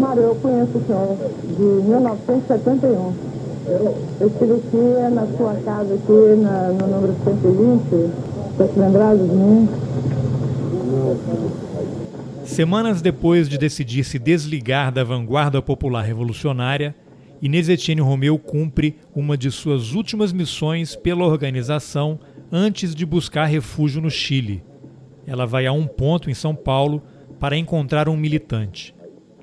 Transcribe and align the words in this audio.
Mário, 0.00 0.22
eu 0.22 0.34
conheço 0.36 0.78
o 0.78 0.84
senhor 0.86 1.16
de 1.42 1.62
1971. 1.88 3.12
Eu 4.20 4.26
estive 4.26 4.52
aqui 4.54 5.14
na 5.14 5.26
sua 5.36 5.54
casa, 5.64 5.94
aqui 5.94 6.36
na, 6.42 6.68
no 6.68 6.86
número 6.86 7.14
120. 7.24 7.84
Está 8.52 8.68
se 8.68 8.78
lembrado 8.78 9.18
de 9.18 9.34
mim? 9.34 9.68
Semanas 12.44 13.00
depois 13.00 13.48
de 13.48 13.58
decidir 13.58 14.04
se 14.04 14.18
desligar 14.18 14.92
da 14.92 15.02
vanguarda 15.02 15.62
popular 15.62 16.02
revolucionária, 16.02 16.94
Inês 17.40 17.68
Etienne 17.68 18.00
Romeu 18.00 18.38
cumpre 18.38 18.96
uma 19.14 19.36
de 19.36 19.50
suas 19.50 19.92
últimas 19.92 20.32
missões 20.32 20.94
pela 20.96 21.24
organização 21.24 22.18
antes 22.50 22.94
de 22.94 23.04
buscar 23.04 23.46
refúgio 23.46 24.00
no 24.00 24.10
Chile. 24.10 24.62
Ela 25.26 25.46
vai 25.46 25.66
a 25.66 25.72
um 25.72 25.86
ponto 25.86 26.30
em 26.30 26.34
São 26.34 26.54
Paulo 26.54 27.02
para 27.40 27.56
encontrar 27.56 28.08
um 28.08 28.16
militante. 28.16 28.94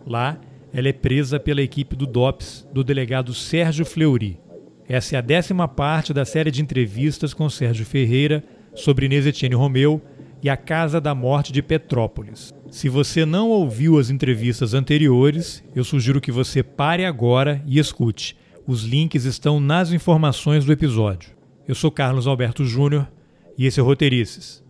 Lá, 0.06 0.40
ela 0.74 0.88
é 0.88 0.94
presa 0.94 1.40
pela 1.40 1.62
equipe 1.62 1.96
do 1.96 2.08
DOPS, 2.08 2.68
do 2.74 2.84
delegado 2.84 3.34
Sérgio 3.34 3.86
Fleury. 3.86 4.40
Essa 4.88 5.16
é 5.16 5.20
a 5.20 5.22
décima 5.22 5.68
parte 5.68 6.14
da 6.14 6.26
série 6.26 6.52
de 6.52 6.62
entrevistas 6.62 7.34
com 7.34 7.50
Sérgio 7.50 7.86
Ferreira 7.86 8.44
sobre 8.74 9.06
Inês 9.06 9.26
Etienne 9.26 9.56
Romeu 9.56 10.02
e 10.42 10.50
a 10.50 10.58
Casa 10.58 11.00
da 11.00 11.14
Morte 11.14 11.52
de 11.52 11.62
Petrópolis. 11.62 12.54
Se 12.70 12.90
você 12.90 13.26
não 13.26 13.50
ouviu 13.50 14.00
as 14.00 14.10
entrevistas 14.10 14.74
anteriores, 14.74 15.64
eu 15.76 15.84
sugiro 15.84 16.22
que 16.22 16.32
você 16.32 16.64
pare 16.64 17.06
agora 17.06 17.62
e 17.66 17.78
escute. 17.78 18.36
Os 18.66 18.84
links 18.84 19.26
estão 19.26 19.60
nas 19.60 19.92
informações 19.92 20.66
do 20.66 20.72
episódio. 20.72 21.32
Eu 21.68 21.76
sou 21.76 21.92
Carlos 21.92 22.28
Alberto 22.28 22.66
Júnior 22.66 23.08
e 23.58 23.66
esse 23.66 23.80
é 23.80 23.84
o 23.84 23.86
Roteirices. 23.86 24.64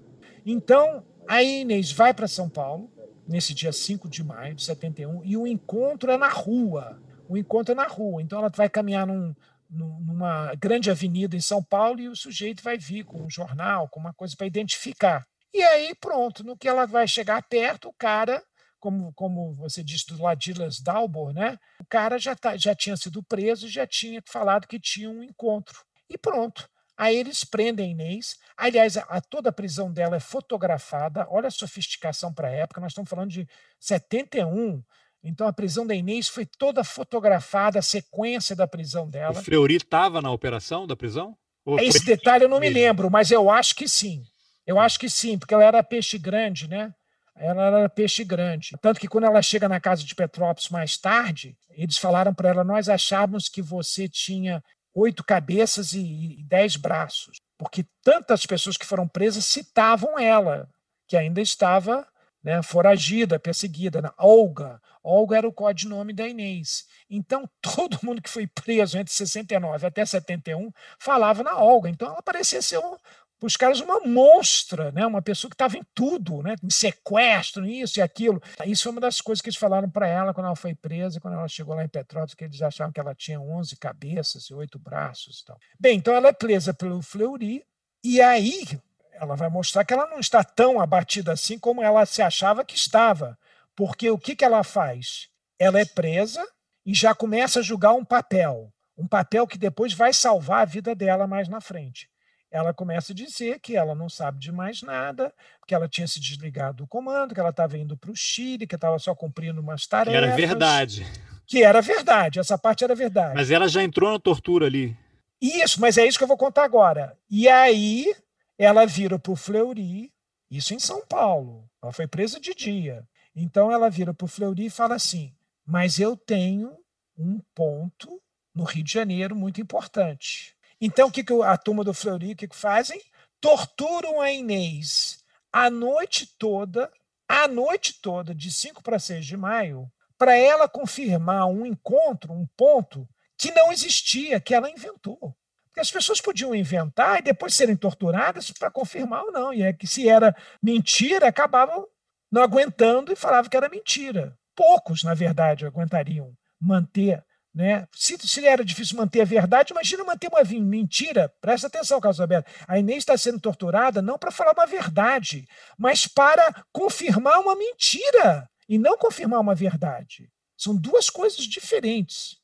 Então, 0.46 1.04
a 1.32 1.42
Inês 1.42 1.94
vai 1.94 2.14
para 2.14 2.28
São 2.28 2.50
Paulo, 2.50 2.92
nesse 3.26 3.54
dia 3.54 3.72
5 3.72 4.10
de 4.10 4.22
maio 4.22 4.54
de 4.54 4.66
71, 4.66 5.24
e 5.24 5.38
o 5.38 5.48
encontro 5.48 6.12
é 6.12 6.18
na 6.18 6.28
rua. 6.28 7.02
O 7.30 7.38
encontro 7.38 7.72
é 7.72 7.76
na 7.76 7.88
rua. 7.88 8.22
Então, 8.22 8.40
ela 8.40 8.50
vai 8.50 8.68
caminhar 8.68 9.08
num, 9.08 9.34
numa 9.70 10.54
grande 10.56 10.92
avenida 10.92 11.34
em 11.34 11.40
São 11.40 11.64
Paulo 11.64 12.02
e 12.02 12.10
o 12.10 12.18
sujeito 12.18 12.62
vai 12.62 12.78
vir 12.78 13.06
com 13.06 13.22
um 13.22 13.30
jornal, 13.30 13.88
com 13.88 13.98
uma 13.98 14.14
coisa 14.14 14.36
para 14.36 14.46
identificar. 14.46 15.26
E 15.54 15.64
aí, 15.64 15.96
pronto, 15.96 16.44
no 16.44 16.58
que 16.58 16.68
ela 16.68 16.86
vai 16.86 17.08
chegar 17.08 17.42
perto, 17.44 17.88
o 17.88 17.94
cara, 17.94 18.44
como, 18.78 19.14
como 19.14 19.54
você 19.54 19.82
disse 19.82 20.08
do 20.08 20.22
Ladilas 20.22 20.82
Dalbor, 20.82 21.32
né? 21.32 21.58
O 21.80 21.86
cara 21.86 22.20
já, 22.20 22.36
tá, 22.36 22.58
já 22.58 22.76
tinha 22.76 22.98
sido 22.98 23.24
preso 23.24 23.68
e 23.68 23.70
já 23.70 23.88
tinha 23.88 24.22
falado 24.28 24.68
que 24.68 24.78
tinha 24.78 25.10
um 25.10 25.24
encontro. 25.24 25.80
E 26.10 26.18
pronto. 26.18 26.70
Aí 27.02 27.18
eles 27.18 27.44
prendem 27.44 27.88
a 27.88 27.90
Inês. 27.90 28.36
Aliás, 28.56 28.96
a, 28.96 29.02
a, 29.10 29.20
toda 29.20 29.50
a 29.50 29.52
prisão 29.52 29.92
dela 29.92 30.18
é 30.18 30.20
fotografada. 30.20 31.26
Olha 31.32 31.48
a 31.48 31.52
sofisticação 31.52 32.32
para 32.32 32.50
a 32.50 32.52
época. 32.52 32.80
Nós 32.80 32.92
estamos 32.92 33.10
falando 33.10 33.32
de 33.32 33.48
71. 33.80 34.84
Então 35.24 35.48
a 35.48 35.52
prisão 35.52 35.88
da 35.88 35.96
Inês 35.96 36.28
foi 36.28 36.46
toda 36.46 36.84
fotografada, 36.84 37.80
a 37.80 37.82
sequência 37.82 38.56
da 38.56 38.68
prisão 38.68 39.10
dela. 39.10 39.32
O 39.32 39.44
Fleury 39.44 39.78
estava 39.78 40.22
na 40.22 40.30
operação 40.30 40.86
da 40.86 40.96
prisão? 40.96 41.36
Ou 41.66 41.80
Esse 41.80 42.06
detalhe 42.06 42.44
eu 42.44 42.50
não 42.50 42.60
me 42.60 42.70
lembro, 42.70 43.10
mas 43.10 43.32
eu 43.32 43.50
acho 43.50 43.76
que 43.76 43.90
sim. 43.90 44.24
Eu 44.68 44.80
acho 44.80 45.00
que 45.00 45.10
sim, 45.10 45.40
porque 45.40 45.56
ela 45.56 45.64
era 45.64 45.82
peixe 45.82 46.20
grande, 46.20 46.68
né? 46.68 46.94
Ela 47.36 47.64
era 47.80 47.90
peixe 47.90 48.24
grande. 48.24 48.78
Tanto 48.80 49.00
que 49.00 49.08
quando 49.08 49.24
ela 49.24 49.42
chega 49.42 49.68
na 49.68 49.80
casa 49.80 50.04
de 50.04 50.14
Petrópolis 50.14 50.70
mais 50.70 51.00
tarde, 51.00 51.58
eles 51.72 51.98
falaram 51.98 52.32
para 52.32 52.50
ela: 52.50 52.64
Nós 52.64 52.88
achávamos 52.88 53.50
que 53.50 53.60
você 53.60 54.08
tinha 54.08 54.64
oito 54.94 55.24
cabeças 55.24 55.94
e 55.94 56.44
dez 56.48 56.76
braços. 56.76 57.38
Porque 57.58 57.86
tantas 58.04 58.46
pessoas 58.46 58.78
que 58.78 58.86
foram 58.86 59.08
presas 59.08 59.46
citavam 59.46 60.18
ela, 60.18 60.70
que 61.08 61.16
ainda 61.16 61.42
estava 61.42 62.08
né, 62.44 62.62
foragida, 62.62 63.40
perseguida. 63.40 64.02
Né? 64.02 64.10
Olga. 64.18 64.82
Olga 65.04 65.38
era 65.38 65.48
o 65.48 65.54
codinome 65.54 66.14
da 66.14 66.28
Inês. 66.28 66.86
Então, 67.10 67.50
todo 67.62 68.00
mundo 68.04 68.22
que 68.22 68.30
foi 68.30 68.48
preso 68.48 68.98
entre 68.98 69.14
69 69.14 69.86
até 69.86 70.06
71 70.06 70.72
falava 71.00 71.44
na 71.44 71.58
Olga. 71.58 71.90
Então, 71.90 72.08
ela 72.08 72.22
parecia 72.22 72.62
ser 72.62 72.80
um, 72.80 72.98
para 73.42 73.48
os 73.48 73.58
caras 73.58 73.80
uma 73.82 74.00
monstra, 74.02 74.92
né? 74.92 75.04
uma 75.04 75.20
pessoa 75.22 75.50
que 75.50 75.56
estava 75.56 75.76
em 75.76 75.82
tudo, 75.96 76.44
né? 76.44 76.54
em 76.64 76.70
sequestro, 76.70 77.66
isso 77.66 77.98
e 77.98 78.02
aquilo. 78.02 78.40
Isso 78.68 78.84
foi 78.84 78.92
uma 78.92 79.02
das 79.02 79.20
coisas 79.20 79.42
que 79.42 79.50
eles 79.50 79.58
falaram 79.58 79.90
para 79.90 80.08
ela 80.08 80.32
quando 80.32 80.46
ela 80.46 80.56
foi 80.56 80.76
presa, 80.76 81.20
quando 81.20 81.34
ela 81.34 81.48
chegou 81.48 81.74
lá 81.74 81.84
em 81.84 81.90
Petrópolis, 81.90 82.36
que 82.36 82.44
eles 82.44 82.62
achavam 82.62 82.94
que 82.94 83.00
ela 83.00 83.16
tinha 83.16 83.42
11 83.42 83.76
cabeças 83.78 84.44
e 84.44 84.54
oito 84.54 84.78
braços. 84.78 85.40
E 85.40 85.46
tal. 85.46 85.58
Bem, 85.80 85.98
então 85.98 86.14
ela 86.14 86.28
é 86.28 86.34
presa 86.34 86.72
pelo 86.72 87.02
Fleury, 87.02 87.66
e 88.04 88.22
aí 88.22 88.80
ela 89.14 89.36
vai 89.36 89.50
mostrar 89.50 89.84
que 89.86 89.94
ela 89.94 90.06
não 90.06 90.20
está 90.20 90.44
tão 90.44 90.80
abatida 90.80 91.32
assim 91.32 91.58
como 91.58 91.82
ela 91.82 92.06
se 92.06 92.22
achava 92.22 92.64
que 92.64 92.76
estava. 92.76 93.36
Porque 93.76 94.08
o 94.12 94.20
que, 94.20 94.36
que 94.36 94.46
ela 94.46 94.64
faz? 94.64 95.30
Ela 95.58 95.80
é 95.80 95.86
presa 95.86 96.48
e 96.86 96.94
já 96.94 97.16
começa 97.16 97.58
a 97.58 97.64
julgar 97.64 97.94
um 97.94 98.06
papel. 98.06 98.72
Um 98.96 99.08
papel 99.08 99.48
que 99.48 99.58
depois 99.58 99.94
vai 99.94 100.14
salvar 100.14 100.62
a 100.62 100.66
vida 100.66 100.94
dela 100.94 101.26
mais 101.26 101.48
na 101.48 101.60
frente 101.60 102.11
ela 102.52 102.74
começa 102.74 103.14
a 103.14 103.16
dizer 103.16 103.60
que 103.60 103.78
ela 103.78 103.96
não 103.96 104.10
sabe 104.10 104.38
de 104.38 104.52
mais 104.52 104.82
nada, 104.82 105.34
que 105.66 105.74
ela 105.74 105.88
tinha 105.88 106.06
se 106.06 106.20
desligado 106.20 106.84
do 106.84 106.88
comando, 106.88 107.34
que 107.34 107.40
ela 107.40 107.50
estava 107.50 107.78
indo 107.78 107.96
para 107.96 108.12
o 108.12 108.16
Chile, 108.16 108.68
que 108.68 108.76
estava 108.76 109.00
só 109.00 109.16
cumprindo 109.16 109.62
umas 109.62 109.88
tarefas. 109.88 110.20
Que 110.20 110.26
era 110.26 110.36
verdade. 110.36 111.06
Que 111.48 111.64
era 111.64 111.82
verdade, 111.82 112.40
essa 112.40 112.58
parte 112.58 112.84
era 112.84 112.94
verdade. 112.94 113.36
Mas 113.36 113.50
ela 113.50 113.70
já 113.70 113.82
entrou 113.82 114.12
na 114.12 114.20
tortura 114.20 114.66
ali. 114.66 114.98
Isso, 115.42 115.80
mas 115.80 115.98
é 115.98 116.06
isso 116.06 116.18
que 116.18 116.24
eu 116.24 116.28
vou 116.28 116.38
contar 116.38 116.66
agora. 116.66 117.18
E 117.30 117.48
aí 117.48 118.14
ela 118.60 118.86
vira 118.86 119.18
para 119.18 119.32
o 119.32 119.36
Fleury, 119.36 120.12
isso 120.50 120.74
em 120.74 120.80
São 120.80 121.06
Paulo. 121.08 121.68
Ela 121.82 121.94
foi 121.94 122.06
presa 122.06 122.40
de 122.40 122.54
dia. 122.54 123.08
Então 123.36 123.72
ela 123.72 123.90
vira 123.90 124.14
para 124.14 124.26
o 124.26 124.28
Fleury 124.28 124.66
e 124.66 124.70
fala 124.70 124.96
assim: 124.96 125.34
Mas 125.66 126.00
eu 126.00 126.16
tenho 126.18 126.78
um 127.18 127.40
ponto 127.56 128.22
no 128.54 128.66
Rio 128.66 128.84
de 128.84 128.92
Janeiro 128.92 129.36
muito 129.36 129.62
importante. 129.62 130.56
Então, 130.82 131.08
o 131.08 131.12
que, 131.12 131.24
que 131.24 131.34
a 131.44 131.56
turma 131.58 131.84
do 131.84 131.94
Fleury 131.94 132.36
que, 132.36 132.48
que 132.48 132.56
fazem? 132.56 133.00
Torturam 133.40 134.20
a 134.20 134.32
Inês 134.32 135.22
a 135.52 135.70
noite 135.70 136.26
toda, 136.38 136.90
a 137.28 137.48
noite 137.48 138.00
toda, 138.02 138.34
de 138.34 138.52
5 138.52 138.82
para 138.82 138.98
6 138.98 139.26
de 139.26 139.36
maio, 139.36 139.92
para 140.18 140.36
ela 140.36 140.68
confirmar 140.68 141.48
um 141.48 141.66
encontro, 141.66 142.32
um 142.32 142.48
ponto 142.56 143.08
que 143.38 143.52
não 143.52 143.72
existia, 143.72 144.40
que 144.40 144.54
ela 144.54 144.70
inventou. 144.70 145.36
Porque 145.66 145.80
as 145.80 145.92
pessoas 145.92 146.22
podiam 146.22 146.54
inventar 146.54 147.20
e 147.20 147.24
depois 147.24 147.54
serem 147.54 147.76
torturadas 147.76 148.52
para 148.52 148.72
confirmar 148.72 149.24
ou 149.24 149.32
não. 149.32 149.54
E 149.54 149.64
é 149.64 149.74
que 149.74 149.88
se 149.88 150.08
era 150.08 150.36
mentira, 150.62 151.28
acabavam 151.28 151.88
não 152.32 152.42
aguentando 152.42 153.12
e 153.12 153.16
falavam 153.16 153.50
que 153.50 153.58
era 153.58 153.70
mentira. 153.70 154.38
Poucos, 154.56 155.04
na 155.04 155.14
verdade, 155.14 155.66
aguentariam 155.66 156.34
manter 156.60 157.24
né? 157.54 157.88
Se, 157.94 158.18
se 158.18 158.46
era 158.46 158.64
difícil 158.64 158.98
manter 158.98 159.22
a 159.22 159.26
verdade, 159.26 159.74
imagina 159.74 160.04
manter 160.04 160.30
uma 160.30 160.44
mentira. 160.44 161.34
Presta 161.42 161.68
atenção, 161.68 162.00
Carlos 162.00 162.20
Alberto. 162.20 162.50
A 162.68 162.80
Inês 162.80 163.00
está 163.00 163.18
sendo 163.18 163.40
torturada 163.40 164.02
não 164.02 164.18
para 164.18 164.32
falar 164.32 164.54
uma 164.54 164.66
verdade, 164.66 165.48
mas 165.78 166.08
para 166.08 166.64
confirmar 166.72 167.40
uma 167.40 167.56
mentira 167.56 168.50
e 168.70 168.78
não 168.78 168.98
confirmar 168.98 169.40
uma 169.40 169.56
verdade. 169.56 170.32
São 170.58 170.76
duas 170.76 171.10
coisas 171.10 171.44
diferentes. 171.46 172.40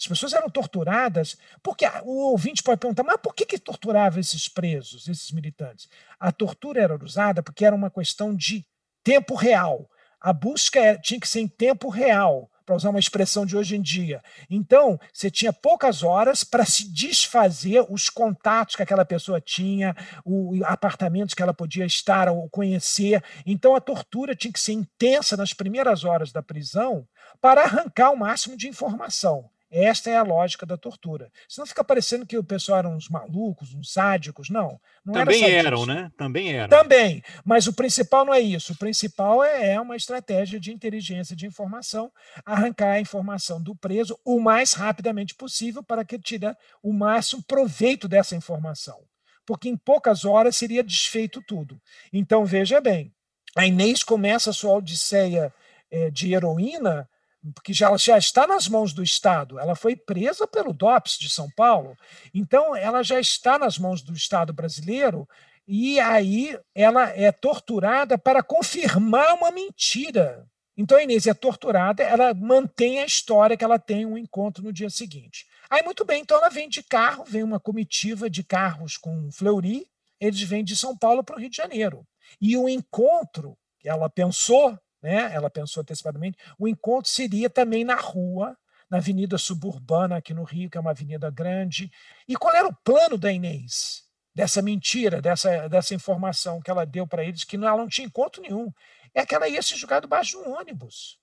As 0.00 0.06
pessoas 0.06 0.32
eram 0.32 0.50
torturadas 0.50 1.36
porque 1.62 1.86
o 2.02 2.30
ouvinte 2.30 2.62
pode 2.62 2.80
perguntar, 2.80 3.02
mas 3.02 3.16
por 3.16 3.34
que, 3.34 3.46
que 3.46 3.58
torturava 3.58 4.20
esses 4.20 4.48
presos, 4.48 5.08
esses 5.08 5.30
militantes? 5.30 5.88
A 6.18 6.30
tortura 6.30 6.82
era 6.82 7.02
usada 7.02 7.42
porque 7.42 7.64
era 7.64 7.74
uma 7.74 7.90
questão 7.90 8.34
de 8.34 8.66
tempo 9.02 9.34
real. 9.34 9.88
A 10.20 10.32
busca 10.32 10.98
tinha 10.98 11.18
que 11.18 11.28
ser 11.28 11.40
em 11.40 11.48
tempo 11.48 11.88
real 11.88 12.50
para 12.64 12.76
usar 12.76 12.90
uma 12.90 12.98
expressão 12.98 13.44
de 13.44 13.56
hoje 13.56 13.76
em 13.76 13.82
dia. 13.82 14.22
Então, 14.48 14.98
você 15.12 15.30
tinha 15.30 15.52
poucas 15.52 16.02
horas 16.02 16.42
para 16.44 16.64
se 16.64 16.92
desfazer 16.92 17.84
os 17.88 18.08
contatos 18.08 18.76
que 18.76 18.82
aquela 18.82 19.04
pessoa 19.04 19.40
tinha, 19.40 19.94
os 20.24 20.62
apartamentos 20.62 21.34
que 21.34 21.42
ela 21.42 21.54
podia 21.54 21.84
estar 21.84 22.28
ou 22.28 22.48
conhecer. 22.48 23.22
Então, 23.46 23.74
a 23.74 23.80
tortura 23.80 24.34
tinha 24.34 24.52
que 24.52 24.60
ser 24.60 24.72
intensa 24.72 25.36
nas 25.36 25.52
primeiras 25.52 26.04
horas 26.04 26.32
da 26.32 26.42
prisão 26.42 27.06
para 27.40 27.62
arrancar 27.62 28.10
o 28.10 28.16
máximo 28.16 28.56
de 28.56 28.68
informação. 28.68 29.50
Esta 29.76 30.08
é 30.08 30.16
a 30.16 30.22
lógica 30.22 30.64
da 30.64 30.76
tortura. 30.76 31.32
Senão 31.48 31.66
fica 31.66 31.82
parecendo 31.82 32.24
que 32.24 32.38
o 32.38 32.44
pessoal 32.44 32.78
eram 32.78 32.94
uns 32.94 33.08
malucos, 33.08 33.74
uns 33.74 33.92
sádicos. 33.92 34.48
Não. 34.48 34.80
não 35.04 35.14
Também 35.14 35.42
era 35.42 35.66
eram, 35.66 35.84
né? 35.84 36.12
Também 36.16 36.52
eram. 36.52 36.68
Também. 36.68 37.20
Mas 37.44 37.66
o 37.66 37.72
principal 37.72 38.24
não 38.24 38.32
é 38.32 38.40
isso. 38.40 38.72
O 38.72 38.78
principal 38.78 39.42
é, 39.42 39.72
é 39.72 39.80
uma 39.80 39.96
estratégia 39.96 40.60
de 40.60 40.72
inteligência 40.72 41.34
de 41.34 41.44
informação, 41.44 42.12
arrancar 42.46 42.92
a 42.92 43.00
informação 43.00 43.60
do 43.60 43.74
preso 43.74 44.16
o 44.24 44.38
mais 44.38 44.74
rapidamente 44.74 45.34
possível 45.34 45.82
para 45.82 46.04
que 46.04 46.20
tire 46.20 46.54
o 46.80 46.92
máximo 46.92 47.42
proveito 47.42 48.06
dessa 48.06 48.36
informação. 48.36 49.00
Porque 49.44 49.68
em 49.68 49.76
poucas 49.76 50.24
horas 50.24 50.54
seria 50.54 50.84
desfeito 50.84 51.42
tudo. 51.48 51.80
Então, 52.12 52.44
veja 52.44 52.80
bem, 52.80 53.12
a 53.56 53.66
Inês 53.66 54.04
começa 54.04 54.50
a 54.50 54.52
sua 54.52 54.74
odisseia 54.74 55.52
é, 55.90 56.10
de 56.10 56.32
heroína 56.32 57.08
porque 57.52 57.72
já, 57.72 57.94
já 57.96 58.16
está 58.16 58.46
nas 58.46 58.68
mãos 58.68 58.92
do 58.92 59.02
Estado. 59.02 59.58
Ela 59.58 59.74
foi 59.74 59.96
presa 59.96 60.46
pelo 60.46 60.72
DOPS 60.72 61.18
de 61.18 61.28
São 61.28 61.50
Paulo, 61.50 61.96
então 62.32 62.74
ela 62.74 63.02
já 63.02 63.20
está 63.20 63.58
nas 63.58 63.78
mãos 63.78 64.02
do 64.02 64.12
Estado 64.12 64.52
brasileiro 64.52 65.28
e 65.66 65.98
aí 65.98 66.58
ela 66.74 67.08
é 67.10 67.32
torturada 67.32 68.18
para 68.18 68.42
confirmar 68.42 69.34
uma 69.34 69.50
mentira. 69.50 70.46
Então 70.76 70.98
a 70.98 71.02
Inês 71.02 71.26
é 71.26 71.34
torturada, 71.34 72.02
ela 72.02 72.34
mantém 72.34 73.00
a 73.00 73.06
história 73.06 73.56
que 73.56 73.64
ela 73.64 73.78
tem 73.78 74.04
um 74.04 74.18
encontro 74.18 74.62
no 74.62 74.72
dia 74.72 74.90
seguinte. 74.90 75.46
Aí, 75.70 75.82
muito 75.82 76.04
bem, 76.04 76.22
então 76.22 76.36
ela 76.36 76.50
vem 76.50 76.68
de 76.68 76.82
carro, 76.82 77.24
vem 77.24 77.42
uma 77.42 77.60
comitiva 77.60 78.28
de 78.28 78.42
carros 78.42 78.96
com 78.96 79.30
Fleury, 79.32 79.86
eles 80.20 80.40
vêm 80.42 80.64
de 80.64 80.76
São 80.76 80.96
Paulo 80.96 81.22
para 81.22 81.36
o 81.36 81.38
Rio 81.38 81.50
de 81.50 81.56
Janeiro. 81.56 82.06
E 82.40 82.56
o 82.56 82.68
encontro, 82.68 83.56
ela 83.84 84.10
pensou, 84.10 84.78
né, 85.04 85.30
ela 85.34 85.50
pensou 85.50 85.82
antecipadamente, 85.82 86.38
o 86.58 86.66
encontro 86.66 87.10
seria 87.10 87.50
também 87.50 87.84
na 87.84 87.94
rua, 87.94 88.56
na 88.88 88.96
Avenida 88.96 89.36
Suburbana, 89.36 90.16
aqui 90.16 90.32
no 90.32 90.44
Rio, 90.44 90.70
que 90.70 90.78
é 90.78 90.80
uma 90.80 90.92
avenida 90.92 91.30
grande. 91.30 91.92
E 92.26 92.34
qual 92.34 92.54
era 92.54 92.66
o 92.66 92.74
plano 92.82 93.18
da 93.18 93.30
Inês? 93.30 94.02
Dessa 94.34 94.62
mentira, 94.62 95.20
dessa, 95.20 95.68
dessa 95.68 95.94
informação 95.94 96.60
que 96.62 96.70
ela 96.70 96.86
deu 96.86 97.06
para 97.06 97.22
eles, 97.22 97.44
que 97.44 97.56
ela 97.56 97.76
não 97.76 97.86
tinha 97.86 98.06
encontro 98.06 98.40
nenhum. 98.40 98.72
É 99.12 99.26
que 99.26 99.34
ela 99.34 99.46
ia 99.46 99.60
se 99.60 99.76
jogar 99.76 100.00
debaixo 100.00 100.42
de 100.42 100.48
um 100.48 100.56
ônibus. 100.56 101.18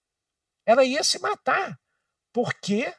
Ela 0.63 0.83
ia 0.83 1.03
se 1.03 1.17
matar. 1.19 1.79
Porque 2.31 2.93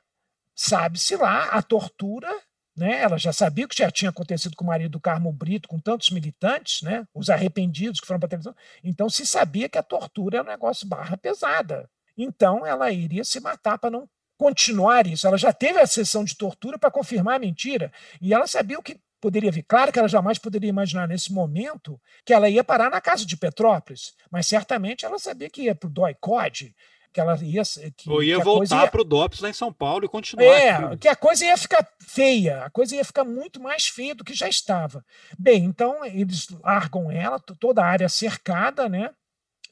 sabe-se 0.53 1.15
lá 1.15 1.45
a 1.45 1.63
tortura, 1.63 2.29
né? 2.77 3.03
Ela 3.03 3.19
já 3.19 3.33
sabia 3.33 3.65
o 3.65 3.69
que 3.69 3.79
já 3.79 3.91
tinha 3.91 4.11
acontecido 4.11 4.57
com 4.57 4.65
o 4.65 4.67
marido 4.67 4.93
do 4.93 5.01
Carmo 5.01 5.33
Brito, 5.33 5.69
com 5.69 5.79
tantos 5.79 6.11
militantes, 6.11 6.83
né? 6.83 7.07
Os 7.15 7.31
arrependidos 7.31 8.01
que 8.01 8.07
foram 8.07 8.21
para 8.21 8.27
a 8.27 8.31
televisão. 8.31 8.55
Então 8.83 9.09
se 9.09 9.27
sabia 9.27 9.69
que 9.69 9.79
a 9.79 9.83
tortura 9.83 10.39
era 10.39 10.45
um 10.45 10.51
negócio 10.51 10.87
barra 10.87 11.17
pesada. 11.17 11.89
Então 12.17 12.67
ela 12.67 12.91
iria 12.91 13.25
se 13.25 13.41
matar 13.41 13.79
para 13.79 13.91
não 13.91 14.09
continuar 14.37 15.07
isso. 15.07 15.27
Ela 15.27 15.39
já 15.39 15.53
teve 15.53 15.81
a 15.81 15.87
sessão 15.87 16.25
de 16.25 16.37
tortura 16.37 16.79
para 16.79 16.91
confirmar 16.91 17.37
a 17.37 17.39
mentira 17.39 17.93
e 18.21 18.35
ela 18.35 18.47
sabia 18.47 18.79
o 18.79 18.83
que 18.83 19.01
poderia 19.21 19.53
vir. 19.53 19.63
Claro 19.63 19.93
que 19.93 19.99
ela 20.01 20.09
jamais 20.09 20.37
poderia 20.37 20.69
imaginar 20.69 21.07
nesse 21.07 21.33
momento 21.33 22.01
que 22.27 22.35
ela 22.35 22.49
ia 22.51 22.65
parar 22.65 22.91
na 22.91 23.01
casa 23.01 23.25
de 23.25 23.37
Petrópolis, 23.37 24.15
mas 24.31 24.49
certamente 24.49 25.05
ela 25.05 25.19
sabia 25.19 25.49
que 25.49 25.63
ia 25.63 25.75
para 25.75 25.87
o 25.87 25.91
DOI-CODE, 25.91 26.75
que 27.13 27.21
ela 27.21 27.39
ia. 27.43 27.63
Que, 27.97 28.11
Ou 28.11 28.23
ia 28.23 28.39
que 28.39 28.45
voltar 28.45 28.91
para 28.91 29.01
o 29.01 29.05
DOPS 29.05 29.41
lá 29.41 29.51
em 29.51 29.53
São 29.55 29.73
Paulo 29.73 30.05
e 30.05 30.09
continuar. 30.09 30.45
É, 30.45 30.71
aqui. 30.71 30.97
que 30.99 31.09
a 31.09 31.17
coisa 31.17 31.45
ia 31.45 31.57
ficar 31.57 31.87
feia, 32.01 32.65
a 32.65 32.71
coisa 32.71 32.97
ia 32.97 33.05
ficar 33.05 33.25
muito 33.25 33.61
mais 33.61 33.87
feia 33.87 34.15
do 34.15 34.25
que 34.25 34.35
já 34.35 34.49
estava. 34.49 35.05
Bem, 35.39 35.65
então 35.65 36.05
eles 36.05 36.49
largam 36.63 37.11
ela, 37.11 37.39
toda 37.39 37.83
a 37.83 37.87
área 37.87 38.09
cercada, 38.09 38.89
né? 38.89 39.11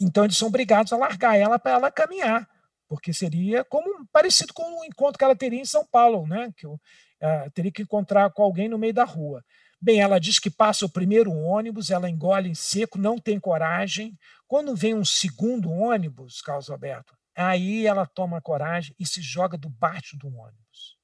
Então 0.01 0.25
eles 0.25 0.37
são 0.37 0.49
obrigados 0.49 0.93
a 0.93 0.97
largar 0.97 1.37
ela 1.37 1.59
para 1.59 1.73
ela 1.73 1.91
caminhar, 1.91 2.49
porque 2.89 3.13
seria 3.13 3.65
como 3.65 4.07
parecido 4.13 4.53
com 4.55 4.81
o 4.81 4.85
encontro 4.85 5.19
que 5.19 5.25
ela 5.25 5.37
teria 5.37 5.61
em 5.61 5.65
São 5.65 5.87
Paulo, 5.87 6.27
né? 6.27 6.53
Que 6.57 6.67
eu, 6.67 6.73
uh, 6.75 7.51
teria 7.53 7.73
que 7.73 7.83
encontrar 7.83 8.31
com 8.31 8.43
alguém 8.43 8.69
no 8.69 8.79
meio 8.79 8.95
da 8.95 9.05
rua. 9.05 9.45
Bem, 9.83 10.01
ela 10.01 10.19
diz 10.19 10.39
que 10.39 10.51
passa 10.51 10.85
o 10.85 10.91
primeiro 10.91 11.33
ônibus, 11.33 11.91
ela 11.91 12.11
engole 12.11 12.51
em 12.51 12.55
seco, 12.55 12.99
não 12.99 13.19
tem 13.19 13.41
coragem. 13.41 14.15
Quando 14.47 14.77
vem 14.77 14.95
um 14.95 15.05
segundo 15.05 15.71
ônibus, 15.71 16.43
Carlos 16.43 16.69
Alberto, 16.69 17.15
Aí 17.37 17.87
ela 17.87 18.07
toma 18.07 18.41
coragem 18.41 18.95
e 18.99 19.07
se 19.07 19.23
joga 19.23 19.57
debaixo 19.57 20.17
do 20.17 20.27
ônibus. 20.29 20.99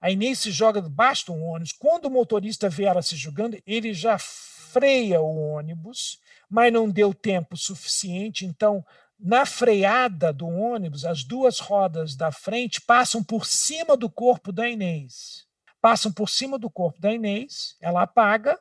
A 0.00 0.10
Inês 0.10 0.38
se 0.38 0.50
joga 0.50 0.80
debaixo 0.80 1.26
do 1.26 1.34
ônibus. 1.34 1.72
Quando 1.72 2.06
o 2.06 2.10
motorista 2.10 2.68
vê 2.68 2.84
ela 2.84 3.02
se 3.02 3.16
jogando, 3.16 3.60
ele 3.66 3.92
já 3.92 4.18
freia 4.18 5.20
o 5.20 5.52
ônibus, 5.52 6.18
mas 6.48 6.72
não 6.72 6.88
deu 6.88 7.12
tempo 7.12 7.56
suficiente. 7.56 8.46
Então, 8.46 8.84
na 9.18 9.44
freada 9.44 10.32
do 10.32 10.48
ônibus, 10.48 11.04
as 11.04 11.22
duas 11.22 11.58
rodas 11.58 12.16
da 12.16 12.32
frente 12.32 12.80
passam 12.80 13.22
por 13.22 13.44
cima 13.44 13.96
do 13.96 14.08
corpo 14.08 14.50
da 14.50 14.68
Inês. 14.68 15.46
Passam 15.82 16.10
por 16.10 16.28
cima 16.28 16.58
do 16.58 16.70
corpo 16.70 17.00
da 17.00 17.12
Inês, 17.12 17.76
ela 17.80 18.02
apaga 18.02 18.58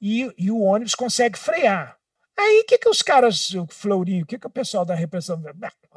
e, 0.00 0.30
e 0.36 0.50
o 0.50 0.60
ônibus 0.60 0.94
consegue 0.94 1.38
frear. 1.38 1.98
Aí 2.38 2.60
o 2.60 2.64
que, 2.66 2.78
que 2.78 2.88
os 2.88 3.02
caras, 3.02 3.50
o 3.54 3.66
Fleury, 3.66 4.22
o 4.22 4.26
que, 4.26 4.38
que 4.38 4.46
o 4.46 4.50
pessoal 4.50 4.84
da 4.84 4.94
repressão. 4.94 5.42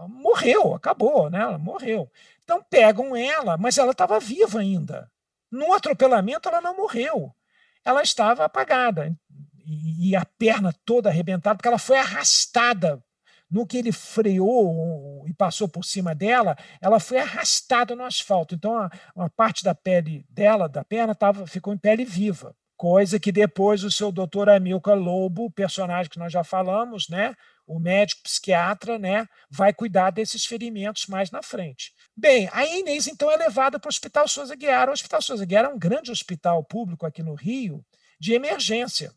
Morreu, 0.08 0.74
acabou, 0.74 1.30
né? 1.30 1.40
Ela 1.40 1.58
morreu. 1.58 2.12
Então 2.44 2.62
pegam 2.70 3.16
ela, 3.16 3.58
mas 3.58 3.78
ela 3.78 3.92
estava 3.92 4.20
viva 4.20 4.60
ainda. 4.60 5.10
No 5.52 5.74
atropelamento, 5.74 6.50
ela 6.50 6.62
não 6.62 6.76
morreu. 6.76 7.34
Ela 7.84 8.04
estava 8.04 8.46
apagada. 8.46 9.16
E, 9.66 10.10
e 10.10 10.16
a 10.16 10.26
perna 10.26 10.74
toda 10.86 11.10
arrebentada, 11.10 11.56
porque 11.56 11.68
ela 11.68 11.80
foi 11.80 11.98
arrastada. 11.98 13.02
No 13.50 13.66
que 13.66 13.78
ele 13.78 13.92
freou 13.92 15.24
e 15.28 15.34
passou 15.34 15.70
por 15.70 15.86
cima 15.86 16.14
dela, 16.16 16.58
ela 16.82 17.00
foi 17.00 17.20
arrastada 17.20 17.96
no 17.96 18.04
asfalto. 18.04 18.56
Então, 18.56 18.78
a, 18.78 18.90
uma 19.16 19.30
parte 19.30 19.64
da 19.64 19.74
pele 19.74 20.26
dela, 20.30 20.68
da 20.68 20.84
perna, 20.84 21.16
tava, 21.16 21.48
ficou 21.48 21.74
em 21.74 21.78
pele 21.78 22.04
viva 22.04 22.56
coisa 22.77 23.19
que 23.19 23.31
depois 23.31 23.83
o 23.83 23.92
seu 23.92 24.12
doutor 24.12 24.50
Amilcar 24.50 24.98
Lobo, 24.98 25.51
personagem 25.51 26.10
que 26.10 26.19
nós 26.19 26.31
já 26.31 26.44
falamos, 26.44 27.07
né, 27.10 27.36
o 27.66 27.80
médico 27.80 28.24
psiquiatra, 28.24 29.00
né, 29.00 29.27
vai 29.50 29.74
cuidar 29.74 30.12
desses 30.12 30.45
ferimentos 30.45 31.07
mais 31.07 31.31
na 31.31 31.42
frente. 31.42 31.94
Bem, 32.16 32.50
a 32.51 32.66
Inês 32.66 33.07
então 33.07 33.31
é 33.31 33.36
levada 33.38 33.80
para 33.80 33.88
o 33.88 33.89
Hospital 33.89 34.27
Souza 34.27 34.56
Guiar. 34.56 34.89
O 34.89 34.94
Hospital 34.94 35.22
Souza 35.22 35.45
Guiar 35.45 35.66
é 35.66 35.69
um 35.69 35.80
grande 35.80 36.12
hospital 36.12 36.63
público 36.63 37.06
aqui 37.06 37.24
no 37.24 37.33
Rio 37.33 37.83
de 38.19 38.33
emergência. 38.33 39.12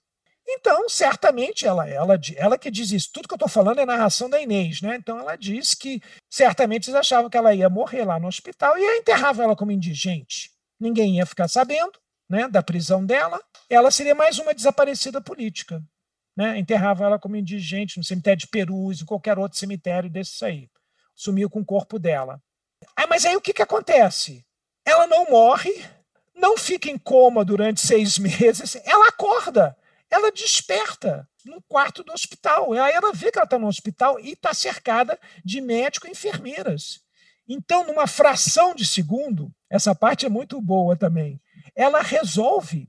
Então, 0.50 0.88
certamente, 0.88 1.66
ela, 1.66 1.86
ela, 1.86 2.18
ela 2.36 2.56
que 2.56 2.70
diz 2.70 2.90
isso, 2.90 3.10
tudo 3.12 3.28
que 3.28 3.34
eu 3.34 3.36
estou 3.36 3.50
falando 3.50 3.80
é 3.80 3.86
narração 3.86 4.30
da 4.30 4.40
Inês, 4.40 4.80
né? 4.80 4.96
Então, 4.96 5.18
ela 5.18 5.36
diz 5.36 5.74
que 5.74 6.00
certamente 6.30 6.88
eles 6.88 6.98
achavam 6.98 7.28
que 7.28 7.36
ela 7.36 7.54
ia 7.54 7.68
morrer 7.68 8.02
lá 8.04 8.18
no 8.18 8.28
hospital 8.28 8.78
e 8.78 8.98
enterravam 8.98 9.44
ela 9.44 9.54
como 9.54 9.72
indigente. 9.72 10.50
Ninguém 10.80 11.16
ia 11.16 11.26
ficar 11.26 11.48
sabendo, 11.48 11.92
né, 12.28 12.46
da 12.48 12.62
prisão 12.62 13.04
dela, 13.04 13.40
ela 13.70 13.90
seria 13.90 14.14
mais 14.14 14.38
uma 14.38 14.54
desaparecida 14.54 15.20
política. 15.20 15.82
Né? 16.36 16.58
Enterrava 16.58 17.04
ela 17.04 17.18
como 17.18 17.36
indigente 17.36 17.96
no 17.96 18.04
cemitério 18.04 18.40
de 18.40 18.46
Perus, 18.46 19.00
em 19.00 19.06
qualquer 19.06 19.38
outro 19.38 19.58
cemitério 19.58 20.10
desses 20.10 20.42
aí. 20.42 20.70
Sumiu 21.14 21.48
com 21.48 21.60
o 21.60 21.64
corpo 21.64 21.98
dela. 21.98 22.40
Ah, 22.94 23.06
mas 23.08 23.24
aí 23.24 23.34
o 23.34 23.40
que, 23.40 23.52
que 23.52 23.62
acontece? 23.62 24.44
Ela 24.84 25.06
não 25.06 25.30
morre, 25.30 25.84
não 26.34 26.56
fica 26.56 26.88
em 26.88 26.98
coma 26.98 27.44
durante 27.44 27.80
seis 27.80 28.18
meses, 28.20 28.76
ela 28.84 29.08
acorda, 29.08 29.76
ela 30.10 30.30
desperta 30.30 31.28
no 31.44 31.60
quarto 31.62 32.04
do 32.04 32.12
hospital. 32.12 32.72
Aí 32.74 32.92
ela 32.92 33.12
vê 33.12 33.32
que 33.32 33.38
ela 33.38 33.44
está 33.44 33.58
no 33.58 33.66
hospital 33.66 34.20
e 34.20 34.32
está 34.32 34.54
cercada 34.54 35.18
de 35.44 35.60
médicos 35.60 36.08
e 36.08 36.12
enfermeiras. 36.12 37.00
Então, 37.48 37.84
numa 37.86 38.06
fração 38.06 38.74
de 38.74 38.86
segundo, 38.86 39.50
essa 39.70 39.94
parte 39.94 40.26
é 40.26 40.28
muito 40.28 40.60
boa 40.60 40.94
também 40.94 41.40
ela 41.78 42.02
resolve 42.02 42.88